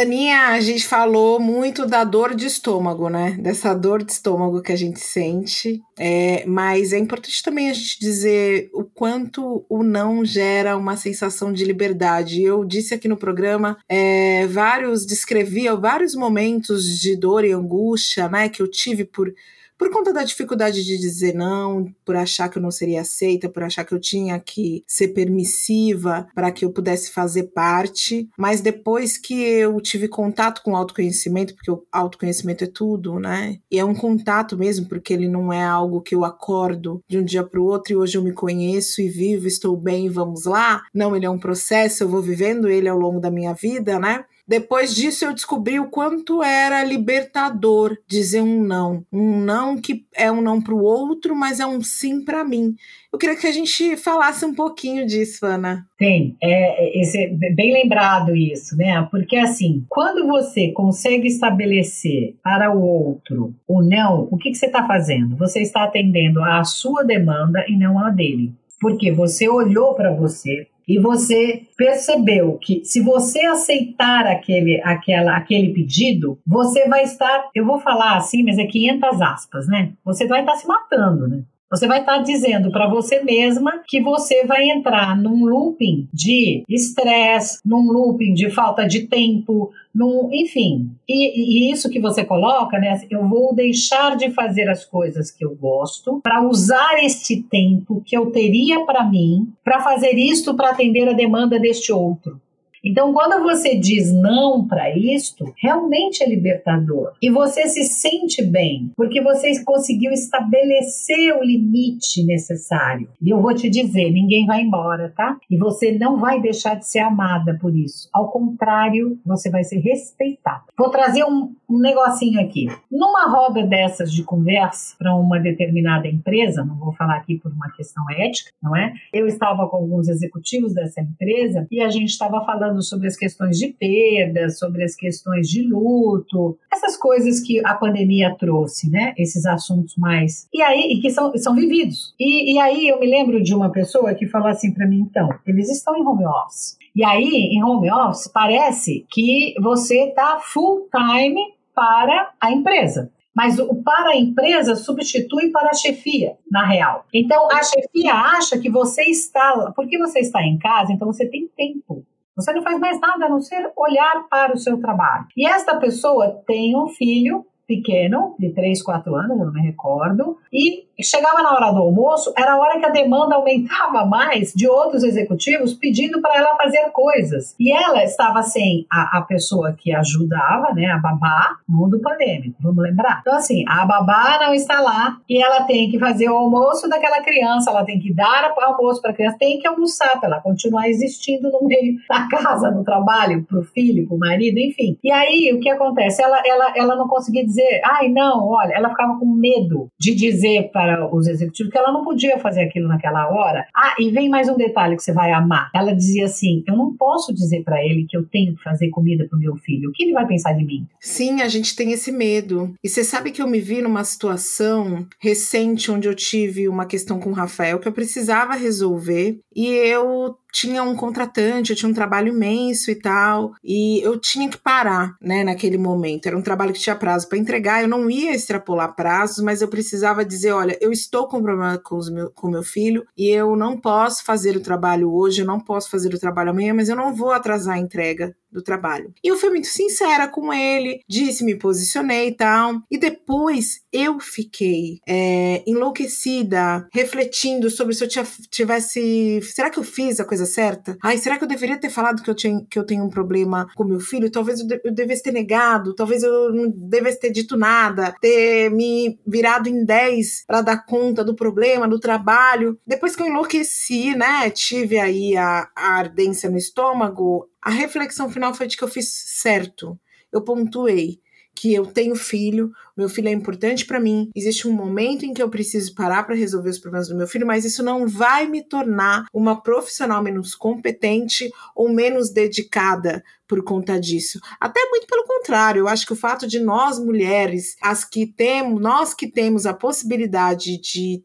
[0.00, 3.36] Aninha, a gente falou muito da dor de estômago, né?
[3.40, 5.80] Dessa dor de estômago que a gente sente.
[5.98, 11.52] É, mas é importante também a gente dizer o quanto o não gera uma sensação
[11.52, 12.42] de liberdade.
[12.42, 18.48] Eu disse aqui no programa é, vários, descrevia vários momentos de dor e angústia, né?
[18.48, 19.32] Que eu tive por
[19.78, 23.62] por conta da dificuldade de dizer não, por achar que eu não seria aceita, por
[23.62, 28.28] achar que eu tinha que ser permissiva para que eu pudesse fazer parte.
[28.38, 33.58] Mas depois que eu tive contato com o autoconhecimento, porque o autoconhecimento é tudo, né?
[33.70, 37.24] E é um contato mesmo, porque ele não é algo que eu acordo de um
[37.24, 40.82] dia para o outro e hoje eu me conheço e vivo, estou bem, vamos lá.
[40.94, 44.24] Não, ele é um processo, eu vou vivendo ele ao longo da minha vida, né?
[44.48, 49.04] Depois disso, eu descobri o quanto era libertador dizer um não.
[49.12, 52.76] Um não que é um não para o outro, mas é um sim para mim.
[53.12, 55.86] Eu queria que a gente falasse um pouquinho disso, Ana.
[55.98, 59.06] Tem, é, é, bem lembrado isso, né?
[59.10, 64.66] Porque assim, quando você consegue estabelecer para o outro o não, o que, que você
[64.66, 65.36] está fazendo?
[65.36, 68.52] Você está atendendo à sua demanda e não à dele.
[68.80, 75.72] Porque você olhou para você, e você percebeu que se você aceitar aquele, aquela, aquele
[75.72, 79.92] pedido, você vai estar, eu vou falar assim, mas é 500 aspas, né?
[80.04, 81.42] Você vai estar se matando, né?
[81.68, 87.58] Você vai estar dizendo para você mesma que você vai entrar num looping de estresse,
[87.64, 90.92] num looping de falta de tempo, num, enfim.
[91.08, 93.00] E, e, isso que você coloca, né?
[93.10, 98.16] Eu vou deixar de fazer as coisas que eu gosto para usar este tempo que
[98.16, 102.40] eu teria para mim para fazer isto para atender a demanda deste outro.
[102.86, 107.14] Então, quando você diz não para isto, realmente é libertador.
[107.20, 113.08] E você se sente bem, porque você conseguiu estabelecer o limite necessário.
[113.20, 115.36] E eu vou te dizer, ninguém vai embora, tá?
[115.50, 118.08] E você não vai deixar de ser amada por isso.
[118.12, 120.62] Ao contrário, você vai ser respeitada.
[120.78, 122.68] Vou trazer um, um negocinho aqui.
[122.88, 127.68] Numa roda dessas de conversa para uma determinada empresa, não vou falar aqui por uma
[127.72, 128.92] questão ética, não é?
[129.12, 133.16] Eu estava com alguns executivos dessa empresa e a gente estava falando falando sobre as
[133.16, 139.14] questões de perda, sobre as questões de luto, essas coisas que a pandemia trouxe, né?
[139.16, 140.48] Esses assuntos mais.
[140.52, 142.14] E aí, e que são, são vividos.
[142.18, 145.28] E, e aí eu me lembro de uma pessoa que falou assim para mim: então,
[145.46, 146.76] eles estão em home office.
[146.94, 151.40] E aí, em home office, parece que você está full time
[151.74, 153.10] para a empresa.
[153.34, 157.04] Mas o para a empresa substitui para a chefia, na real.
[157.12, 159.72] Então, a chefia acha que você está.
[159.76, 162.02] Porque você está em casa, então você tem tempo.
[162.36, 165.24] Você não faz mais nada a não ser olhar para o seu trabalho.
[165.34, 170.38] E esta pessoa tem um filho pequeno, de 3, 4 anos, eu não me recordo,
[170.52, 174.68] e chegava na hora do almoço, era a hora que a demanda aumentava mais de
[174.68, 177.54] outros executivos pedindo para ela fazer coisas.
[177.58, 182.82] E ela estava sem a, a pessoa que ajudava, né, a babá, mundo pandêmico, vamos
[182.82, 183.18] lembrar?
[183.20, 187.22] Então, assim, a babá não está lá e ela tem que fazer o almoço daquela
[187.22, 190.40] criança, ela tem que dar o almoço para a criança, tem que almoçar para ela
[190.40, 194.98] continuar existindo no meio da casa, no trabalho, para o filho, para o marido, enfim.
[195.02, 196.22] E aí, o que acontece?
[196.22, 200.70] Ela, ela, ela não conseguia dizer, ai, não, olha, ela ficava com medo de dizer
[200.72, 203.66] para para os executivos que ela não podia fazer aquilo naquela hora.
[203.74, 205.68] Ah, e vem mais um detalhe que você vai amar.
[205.74, 209.26] Ela dizia assim: eu não posso dizer para ele que eu tenho que fazer comida
[209.28, 209.90] para o meu filho.
[209.90, 210.86] O que ele vai pensar de mim?
[211.00, 212.74] Sim, a gente tem esse medo.
[212.84, 217.18] E você sabe que eu me vi numa situação recente onde eu tive uma questão
[217.18, 221.94] com o Rafael que eu precisava resolver e eu tinha um contratante, eu tinha um
[221.94, 226.26] trabalho imenso e tal, e eu tinha que parar, né, naquele momento.
[226.26, 229.68] Era um trabalho que tinha prazo para entregar, eu não ia extrapolar prazos, mas eu
[229.68, 233.54] precisava dizer, olha, eu estou com problema com o meu, com meu filho e eu
[233.56, 236.96] não posso fazer o trabalho hoje, eu não posso fazer o trabalho amanhã, mas eu
[236.96, 239.12] não vou atrasar a entrega do trabalho.
[239.22, 242.80] E eu fui muito sincera com ele, disse, me posicionei e tal.
[242.90, 248.08] E depois eu fiquei é, enlouquecida, refletindo sobre se eu
[248.50, 249.40] tivesse.
[249.42, 250.96] Será que eu fiz a coisa certa?
[251.02, 253.68] Ai, será que eu deveria ter falado que eu, tinha, que eu tenho um problema
[253.74, 254.30] com meu filho?
[254.30, 258.70] Talvez eu, de, eu devesse ter negado, talvez eu não devesse ter dito nada, ter
[258.70, 262.78] me virado em 10 para dar conta do problema, do trabalho.
[262.86, 264.48] Depois que eu enlouqueci, né?
[264.50, 269.08] Tive aí a, a ardência no estômago, a reflexão final foi de que eu fiz
[269.08, 269.98] certo.
[270.32, 271.20] Eu pontuei
[271.52, 275.42] que eu tenho filho, meu filho é importante para mim, existe um momento em que
[275.42, 278.62] eu preciso parar para resolver os problemas do meu filho, mas isso não vai me
[278.62, 284.38] tornar uma profissional menos competente ou menos dedicada por conta disso.
[284.60, 288.80] Até muito pelo contrário, eu acho que o fato de nós mulheres, as que temos,
[288.80, 291.24] nós que temos a possibilidade de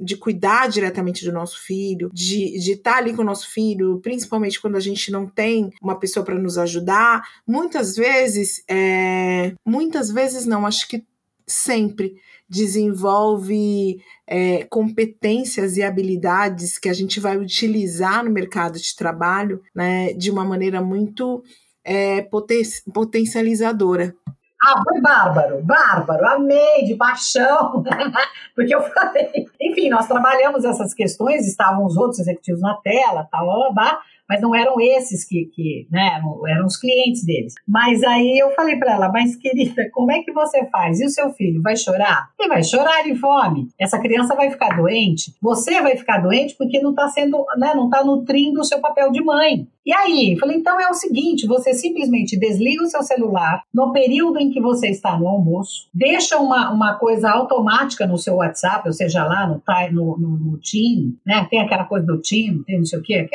[0.00, 4.60] de cuidar diretamente do nosso filho, de estar tá ali com o nosso filho, principalmente
[4.60, 10.46] quando a gente não tem uma pessoa para nos ajudar, muitas vezes, é, muitas vezes
[10.46, 11.04] não, acho que
[11.46, 12.16] sempre
[12.48, 20.12] desenvolve é, competências e habilidades que a gente vai utilizar no mercado de trabalho né,
[20.12, 21.42] de uma maneira muito
[21.84, 22.62] é, poten
[22.92, 24.14] potencializadora.
[24.62, 27.84] Ah, foi bárbaro, bárbaro, amei de paixão,
[28.54, 33.44] porque eu falei, enfim, nós trabalhamos essas questões, estavam os outros executivos na tela, tal,
[33.44, 37.54] blá, blá, mas não eram esses que, que né, eram os clientes deles.
[37.66, 41.00] Mas aí eu falei para ela, mas querida, como é que você faz?
[41.00, 42.30] E o seu filho vai chorar?
[42.38, 43.68] Ele vai chorar de fome.
[43.78, 45.34] Essa criança vai ficar doente.
[45.40, 49.12] Você vai ficar doente porque não está sendo, né, não está nutrindo o seu papel
[49.12, 49.68] de mãe.
[49.86, 54.40] E aí, falei, então é o seguinte, você simplesmente desliga o seu celular no período
[54.40, 58.92] em que você está no almoço, deixa uma, uma coisa automática no seu WhatsApp, ou
[58.92, 59.62] seja lá no,
[59.92, 61.46] no, no, no Team, né?
[61.48, 63.28] Tem aquela coisa do Team, tem não sei o quê,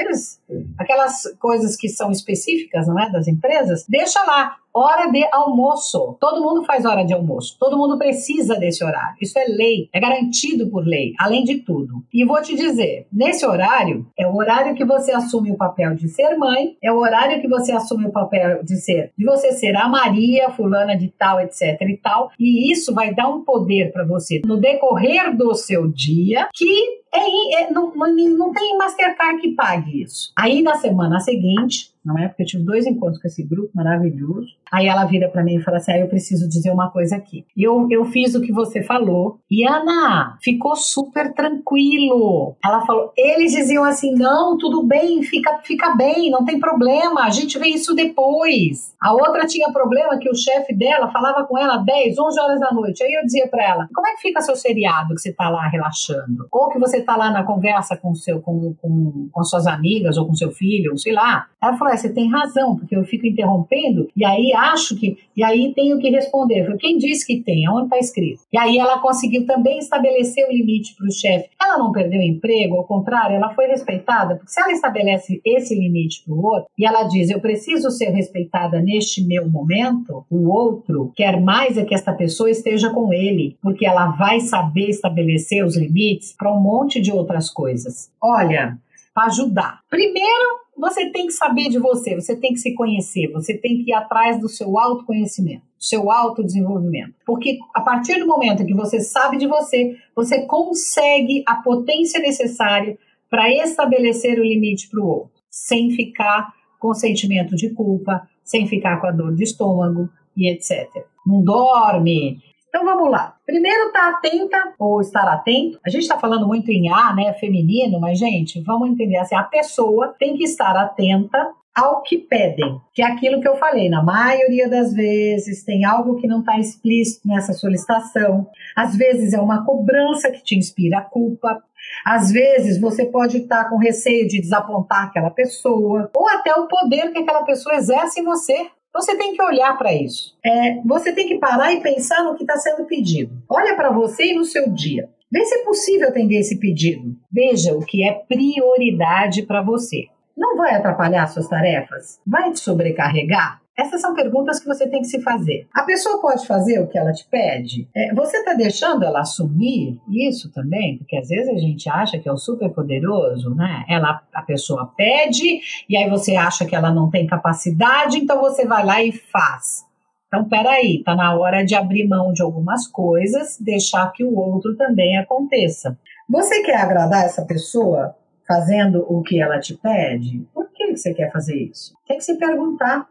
[0.78, 6.18] aquelas coisas que são específicas, não é, das empresas, deixa lá hora de almoço.
[6.20, 7.58] Todo mundo faz hora de almoço.
[7.60, 9.16] Todo mundo precisa desse horário.
[9.22, 12.04] Isso é lei, é garantido por lei, além de tudo.
[12.14, 16.08] E vou te dizer, nesse horário é o horário que você assume o papel de
[16.08, 19.76] ser mãe, é o horário que você assume o papel de ser, de você ser
[19.76, 22.32] a Maria, fulana de tal, etc e tal.
[22.40, 27.64] E isso vai dar um poder para você no decorrer do seu dia que é,
[27.64, 30.32] é, não, não tem Mastercard que pague isso.
[30.36, 32.28] Aí na semana seguinte, não é?
[32.28, 34.48] Porque eu tive dois encontros com esse grupo maravilhoso.
[34.72, 37.46] Aí ela vira para mim e fala assim: ah, eu preciso dizer uma coisa aqui.
[37.56, 42.56] Eu, eu fiz o que você falou e Ana ficou super tranquilo.
[42.64, 47.30] Ela falou: eles diziam assim: não, tudo bem, fica, fica bem, não tem problema, a
[47.30, 48.96] gente vê isso depois.
[49.00, 52.72] A outra tinha problema que o chefe dela falava com ela 10, 11 horas da
[52.72, 53.04] noite.
[53.04, 55.68] Aí eu dizia para ela: como é que fica seu seriado que você tá lá
[55.68, 56.48] relaxando?
[56.52, 60.26] Ou que você tá lá na conversa com, seu, com, com, com suas amigas ou
[60.26, 61.48] com seu filho, sei lá.
[61.62, 65.18] Ela falou: é, você tem razão, porque eu fico interrompendo e aí acho que.
[65.36, 66.64] E aí tenho que responder.
[66.64, 67.70] Falei, Quem disse que tem?
[67.70, 68.42] Onde está escrito?
[68.52, 71.50] E aí ela conseguiu também estabelecer o limite para o chefe.
[71.62, 75.74] Ela não perdeu o emprego, ao contrário, ela foi respeitada, porque se ela estabelece esse
[75.76, 80.50] limite para o outro e ela diz: eu preciso ser respeitada neste meu momento, o
[80.50, 85.64] outro quer mais é que esta pessoa esteja com ele, porque ela vai saber estabelecer
[85.64, 88.12] os limites para um monte de outras coisas.
[88.22, 88.78] Olha,
[89.14, 89.82] para ajudar.
[89.90, 93.92] Primeiro, você tem que saber de você, você tem que se conhecer, você tem que
[93.92, 97.14] ir atrás do seu autoconhecimento, seu autodesenvolvimento.
[97.26, 102.98] Porque a partir do momento que você sabe de você, você consegue a potência necessária
[103.30, 109.00] para estabelecer o limite para o outro, sem ficar com sentimento de culpa, sem ficar
[109.00, 110.88] com a dor de estômago e etc.
[111.26, 113.36] Não dorme, então vamos lá.
[113.52, 115.78] Primeiro, estar tá atenta ou estar atento.
[115.86, 119.44] A gente está falando muito em A, né, feminino, mas gente, vamos entender assim: a
[119.44, 124.04] pessoa tem que estar atenta ao que pedem, que é aquilo que eu falei, na
[124.04, 128.46] maioria das vezes tem algo que não está explícito nessa solicitação,
[128.76, 131.64] às vezes é uma cobrança que te inspira culpa,
[132.06, 136.68] às vezes você pode estar tá com receio de desapontar aquela pessoa, ou até o
[136.68, 138.70] poder que aquela pessoa exerce em você.
[138.94, 140.38] Você tem que olhar para isso.
[140.46, 143.42] É, você tem que parar e pensar no que está sendo pedido.
[143.50, 145.10] Olha para você e no seu dia.
[145.32, 147.16] Vê se é possível atender esse pedido.
[147.32, 150.08] Veja o que é prioridade para você.
[150.36, 152.20] Não vai atrapalhar suas tarefas?
[152.28, 153.62] Vai te sobrecarregar?
[153.82, 155.68] Essas são perguntas que você tem que se fazer.
[155.74, 157.90] A pessoa pode fazer o que ela te pede?
[157.96, 161.00] É, você está deixando ela assumir isso também?
[161.00, 163.84] Porque às vezes a gente acha que é o super poderoso, né?
[163.90, 168.68] Ela, a pessoa pede e aí você acha que ela não tem capacidade, então você
[168.68, 169.84] vai lá e faz.
[170.28, 174.78] Então, peraí, tá na hora de abrir mão de algumas coisas, deixar que o outro
[174.78, 175.98] também aconteça.
[176.30, 178.16] Você quer agradar essa pessoa
[178.48, 180.48] fazendo o que ela te pede?
[180.54, 181.94] Por que você quer fazer isso?
[182.08, 183.08] Tem que se perguntar.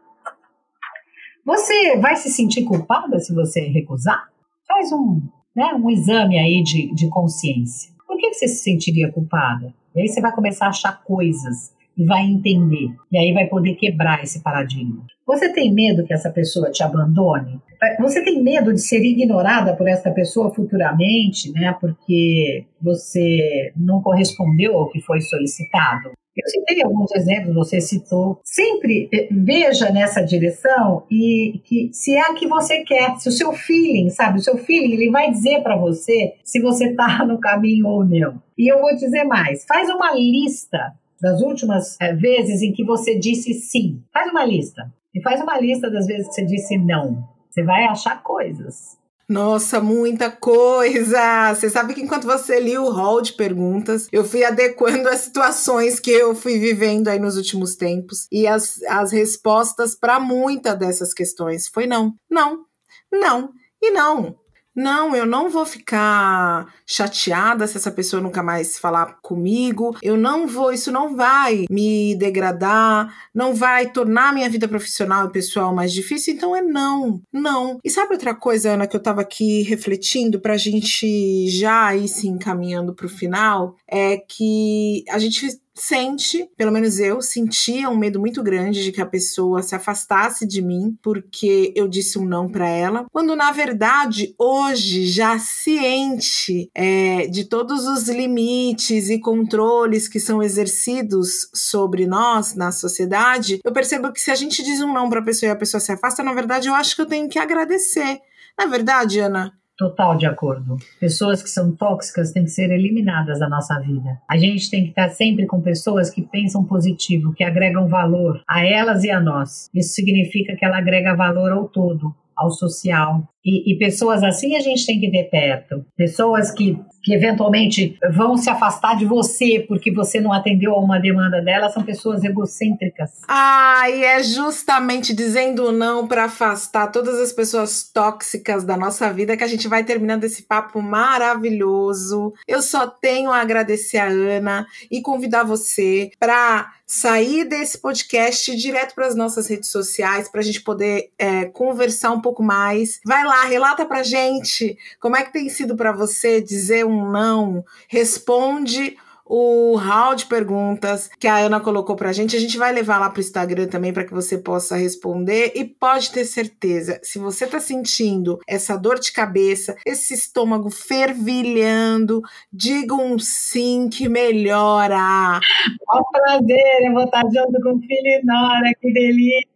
[1.45, 4.29] Você vai se sentir culpada se você recusar?
[4.67, 5.21] Faz um,
[5.55, 7.91] né, um exame aí de, de consciência.
[8.07, 9.73] Por que você se sentiria culpada?
[9.95, 12.93] E aí você vai começar a achar coisas e vai entender.
[13.11, 15.05] E aí vai poder quebrar esse paradigma.
[15.25, 17.59] Você tem medo que essa pessoa te abandone?
[17.99, 21.75] Você tem medo de ser ignorada por essa pessoa futuramente, né?
[21.79, 26.11] Porque você não correspondeu ao que foi solicitado?
[26.35, 28.39] Eu citei alguns exemplos, você citou.
[28.43, 33.31] Sempre eh, veja nessa direção e que se é a que você quer, se o
[33.31, 37.39] seu feeling, sabe, o seu feeling, ele vai dizer para você se você está no
[37.39, 38.41] caminho ou não.
[38.57, 43.17] E eu vou dizer mais, faz uma lista das últimas é, vezes em que você
[43.17, 44.01] disse sim.
[44.13, 44.91] Faz uma lista.
[45.13, 47.27] E faz uma lista das vezes que você disse não.
[47.49, 48.97] Você vai achar coisas.
[49.31, 51.55] Nossa, muita coisa!
[51.55, 56.01] Você sabe que enquanto você lia o hall de perguntas, eu fui adequando as situações
[56.01, 58.27] que eu fui vivendo aí nos últimos tempos.
[58.29, 62.65] E as, as respostas para muitas dessas questões foi não, não,
[63.09, 64.35] não e não.
[64.75, 69.97] Não, eu não vou ficar chateada se essa pessoa nunca mais falar comigo.
[70.01, 75.31] Eu não vou, isso não vai me degradar, não vai tornar minha vida profissional e
[75.31, 76.33] pessoal mais difícil.
[76.33, 77.79] Então é não, não.
[77.83, 82.27] E sabe outra coisa, Ana, que eu tava aqui refletindo pra gente já ir se
[82.27, 83.75] encaminhando pro final?
[83.87, 89.01] É que a gente sente, pelo menos eu, sentia um medo muito grande de que
[89.01, 93.51] a pessoa se afastasse de mim porque eu disse um não para ela, quando na
[93.51, 102.05] verdade hoje já ciente é, de todos os limites e controles que são exercidos sobre
[102.05, 105.49] nós na sociedade, eu percebo que se a gente diz um não para a pessoa
[105.49, 108.19] e a pessoa se afasta, na verdade eu acho que eu tenho que agradecer.
[108.57, 110.77] Na verdade, Ana, Total de acordo.
[110.99, 114.21] Pessoas que são tóxicas têm que ser eliminadas da nossa vida.
[114.29, 118.63] A gente tem que estar sempre com pessoas que pensam positivo, que agregam valor a
[118.63, 119.71] elas e a nós.
[119.73, 124.59] Isso significa que ela agrega valor ao todo, ao social, e, e, pessoas assim a
[124.59, 125.83] gente tem que ter perto.
[125.97, 130.99] Pessoas que, que eventualmente vão se afastar de você porque você não atendeu a uma
[130.99, 133.09] demanda dela são pessoas egocêntricas.
[133.27, 139.35] Ah, e é justamente dizendo não para afastar todas as pessoas tóxicas da nossa vida
[139.35, 142.33] que a gente vai terminando esse papo maravilhoso.
[142.47, 148.93] Eu só tenho a agradecer a Ana e convidar você para sair desse podcast direto
[148.93, 152.99] para as nossas redes sociais para a gente poder é, conversar um pouco mais.
[153.05, 157.09] Vai lá lá, relata pra gente como é que tem sido para você dizer um
[157.09, 157.63] não.
[157.87, 162.35] Responde o hall de perguntas que a Ana colocou pra gente.
[162.35, 166.11] A gente vai levar lá pro Instagram também para que você possa responder e pode
[166.11, 172.21] ter certeza, se você tá sentindo essa dor de cabeça, esse estômago fervilhando,
[172.51, 175.39] diga um sim que melhora.
[175.39, 179.50] É um prazer, eu vou estar junto com o filho e Nora, que delícia.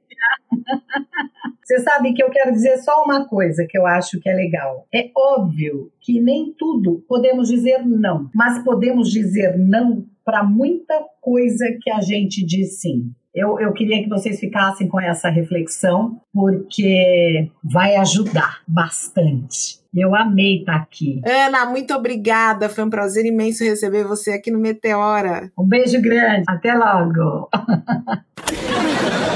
[1.63, 4.87] Você sabe que eu quero dizer só uma coisa que eu acho que é legal.
[4.93, 11.65] É óbvio que nem tudo podemos dizer não, mas podemos dizer não para muita coisa
[11.81, 13.11] que a gente diz sim.
[13.33, 19.79] Eu, eu queria que vocês ficassem com essa reflexão, porque vai ajudar bastante.
[19.93, 21.21] Eu amei estar aqui.
[21.25, 22.69] Ana, muito obrigada.
[22.69, 25.51] Foi um prazer imenso receber você aqui no Meteora.
[25.57, 26.43] Um beijo grande.
[26.47, 27.49] Até logo.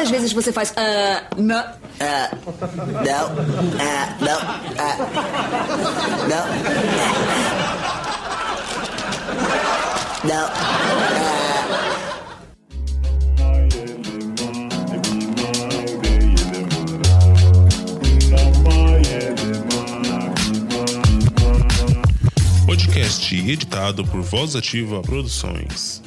[0.00, 0.70] Quantas vezes você faz.
[0.70, 0.74] Uh,
[1.36, 1.60] não.
[1.60, 1.74] Uh,
[3.04, 3.26] não.
[3.36, 4.38] Uh, não.
[4.70, 4.96] Uh,
[6.26, 6.46] não.
[10.24, 10.48] Não.
[22.64, 26.00] Podcast editado por Voz Ativa Produções.